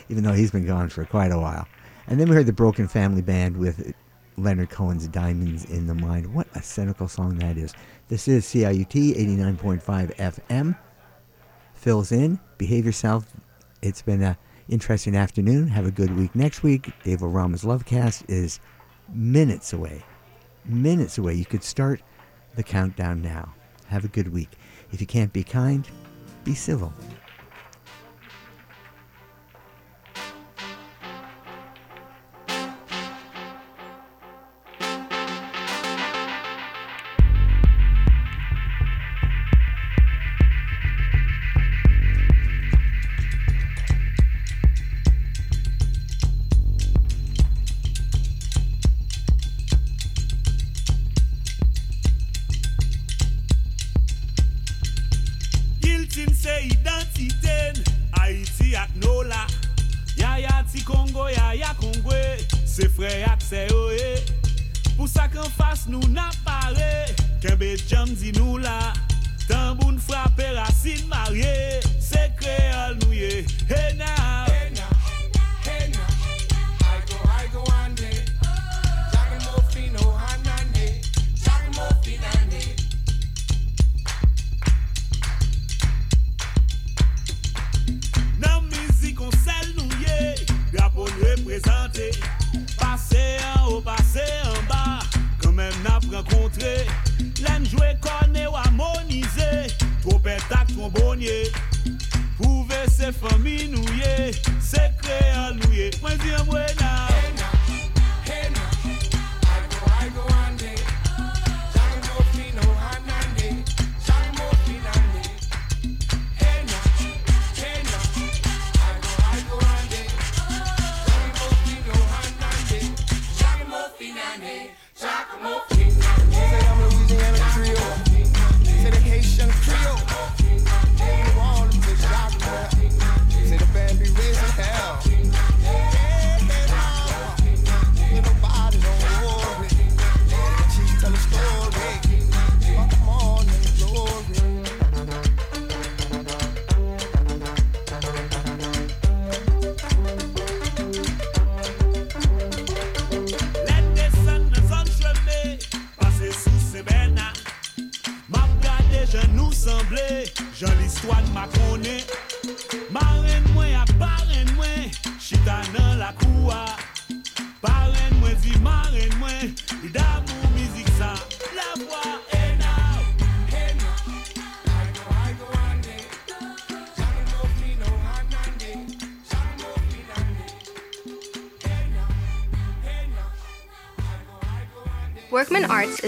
even 0.10 0.24
though 0.24 0.34
he's 0.34 0.52
been 0.52 0.66
gone 0.66 0.90
for 0.90 1.06
quite 1.06 1.32
a 1.32 1.40
while. 1.40 1.68
And 2.08 2.20
then 2.20 2.28
we 2.28 2.36
heard 2.36 2.48
the 2.48 2.54
Broken 2.54 2.88
Family 2.88 3.22
Band 3.22 3.56
with 3.56 3.94
Leonard 4.36 4.70
Cohen's 4.70 5.08
Diamonds 5.08 5.66
in 5.66 5.86
the 5.88 5.94
Mind. 5.94 6.34
What 6.34 6.48
a 6.56 6.62
cynical 6.62 7.08
song 7.08 7.38
that 7.38 7.58
is. 7.58 7.74
This 8.08 8.28
is 8.28 8.46
CIUT 8.46 9.16
89.5 9.16 10.16
FM. 10.16 10.78
Phil's 11.76 12.12
Inn. 12.12 12.40
Behave 12.58 12.86
yourself. 12.86 13.26
It's 13.82 14.02
been 14.02 14.24
an 14.24 14.38
interesting 14.68 15.16
afternoon. 15.16 15.68
Have 15.68 15.86
a 15.86 15.92
good 15.92 16.16
week 16.18 16.36
next 16.36 16.64
week. 16.64 16.92
Dave 17.04 17.24
O'Rama's 17.24 17.64
Lovecast 17.64 18.24
is 18.28 18.60
minutes 19.14 19.72
away. 19.72 20.04
Minutes 20.66 21.18
away. 21.18 21.34
You 21.34 21.46
could 21.46 21.64
start 21.64 22.02
the 22.56 22.64
countdown 22.64 23.22
now. 23.22 23.54
Have 23.88 24.06
a 24.06 24.10
good 24.10 24.32
week. 24.32 24.52
If 24.92 25.02
you 25.02 25.08
can't 25.08 25.34
be 25.34 25.44
kind, 25.44 25.88
be 26.44 26.54
civil. 26.54 26.94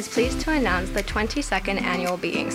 Is 0.01 0.07
pleased 0.07 0.41
to 0.41 0.51
announce 0.51 0.89
the 0.89 1.03
22nd 1.03 1.79
annual 1.79 2.17
Beings 2.17 2.49